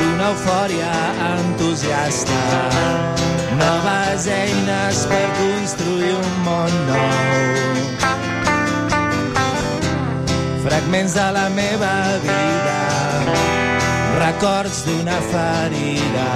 d'una 0.00 0.32
eufòria 0.34 0.92
entusiasta. 1.30 3.27
Noves 3.88 4.26
eines 4.28 5.06
per 5.08 5.26
construir 5.38 6.10
un 6.12 6.32
món 6.44 6.72
nou. 6.88 7.76
Fragments 10.64 11.14
de 11.16 11.28
la 11.36 11.48
meva 11.54 11.92
vida, 12.24 12.80
records 14.18 14.82
d'una 14.84 15.16
ferida. 15.30 16.28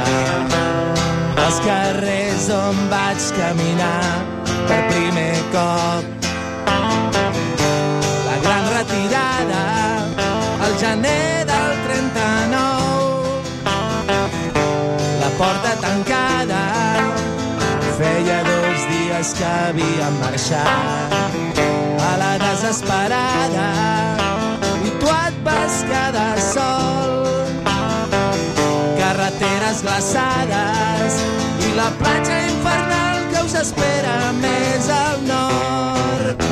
Els 1.45 1.59
carrers 1.67 2.49
on 2.57 2.81
vaig 2.95 3.21
caminar 3.37 4.03
per 4.71 4.81
primer 4.88 5.37
cop 5.53 6.29
la 8.29 8.37
gran 8.47 8.65
retirada 8.79 9.65
al 10.69 10.73
gener 10.87 11.45
del 11.53 11.73
39 11.88 13.43
la 15.25 15.31
porta 15.43 15.73
tancada 15.85 16.32
dies 19.22 19.35
que 19.35 19.44
havíem 19.44 20.14
marxat 20.18 21.12
a 22.11 22.16
la 22.18 22.32
desesperada. 22.42 23.68
I 24.87 24.90
tu 24.98 25.06
et 25.06 25.37
vas 25.46 25.76
quedar 25.90 26.38
sol. 26.38 27.12
Carreteres 28.98 29.82
glaçades 29.87 31.20
i 31.68 31.74
la 31.78 31.90
platja 32.00 32.40
infernal 32.48 33.22
que 33.30 33.44
us 33.46 33.54
espera 33.62 34.16
més 34.40 34.90
al 34.90 35.22
nord 35.30 36.46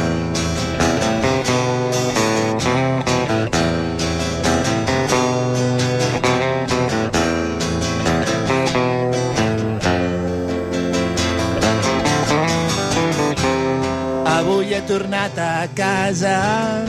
Avui 14.50 14.74
he 14.74 14.80
tornat 14.82 15.38
a 15.38 15.68
casa, 15.78 16.82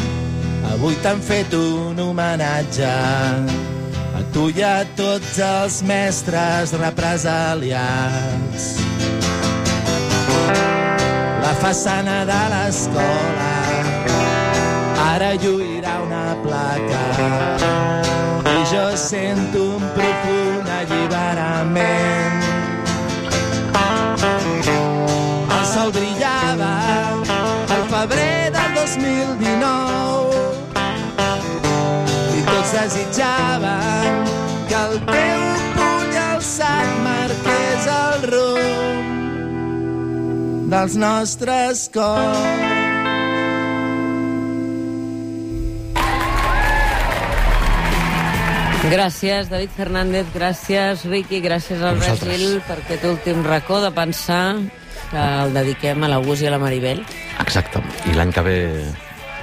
avui 0.73 0.95
t'han 1.03 1.19
fet 1.21 1.53
un 1.53 1.93
homenatge. 2.01 2.89
A 4.17 4.21
tu 4.33 4.47
i 4.49 4.63
a 4.65 4.81
tots 4.97 5.37
els 5.45 5.77
mestres 5.85 6.73
represaliats. 6.81 8.65
La 11.45 11.53
façana 11.61 12.25
de 12.31 12.41
l'escola 12.55 13.53
ara 15.05 15.31
lluirà 15.45 16.01
una 16.07 16.33
placa 16.41 17.05
i 18.57 18.59
jo 18.73 18.89
sento 19.05 19.61
un 19.77 19.85
profund 19.93 20.65
alliberament. 20.81 22.30
2019 28.97 30.35
i 32.35 32.41
tots 32.47 32.71
desitjaven 32.75 34.25
que 34.67 34.75
el 34.79 34.97
teu 35.07 35.41
puny 35.77 36.17
alçat 36.25 36.89
marqués 37.05 37.87
el 37.93 38.27
rumb 38.33 39.07
dels 40.73 40.95
nostres 40.99 41.87
cors. 41.95 42.79
Gràcies, 48.91 49.47
David 49.47 49.71
Fernández, 49.77 50.27
gràcies, 50.35 51.05
Riqui, 51.07 51.39
gràcies, 51.39 51.79
Albert. 51.79 52.23
Gil, 52.27 52.59
per 52.67 52.81
aquest 52.81 53.03
últim 53.07 53.43
racó 53.45 53.79
de 53.79 53.91
pensar 53.95 54.57
que 55.11 55.21
el 55.45 55.55
dediquem 55.55 56.03
a 56.03 56.11
l'August 56.11 56.45
i 56.45 56.49
a 56.49 56.55
la 56.55 56.59
Maribel. 56.61 57.03
Exacte. 57.43 57.83
I 58.09 58.15
l'any 58.17 58.33
que 58.33 58.43
ve 58.47 58.57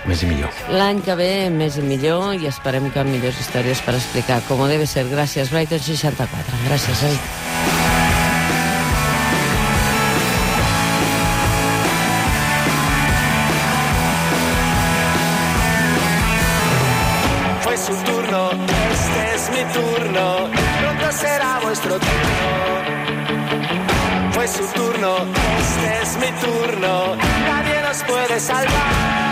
més 0.09 0.23
i 0.25 0.31
millor. 0.31 0.63
L'any 0.73 1.03
que 1.05 1.17
ve 1.19 1.33
més 1.55 1.77
i 1.79 1.85
millor 1.85 2.33
i 2.39 2.49
esperem 2.51 2.89
que 2.95 3.03
amb 3.05 3.13
millors 3.13 3.41
històries 3.43 3.83
per 3.85 3.97
explicar 3.99 4.41
com 4.49 4.65
debe 4.71 4.89
ser. 4.89 5.07
Gràcies, 5.13 5.53
Brighton 5.53 5.85
64. 5.85 6.65
Gràcies, 6.69 7.05
David. 7.05 7.78
Es 26.09 26.17
mi 26.17 26.33
turno, 26.41 27.17
nadie 27.17 27.83
nos 27.83 28.03
puede 28.05 28.41
salvar. 28.41 29.28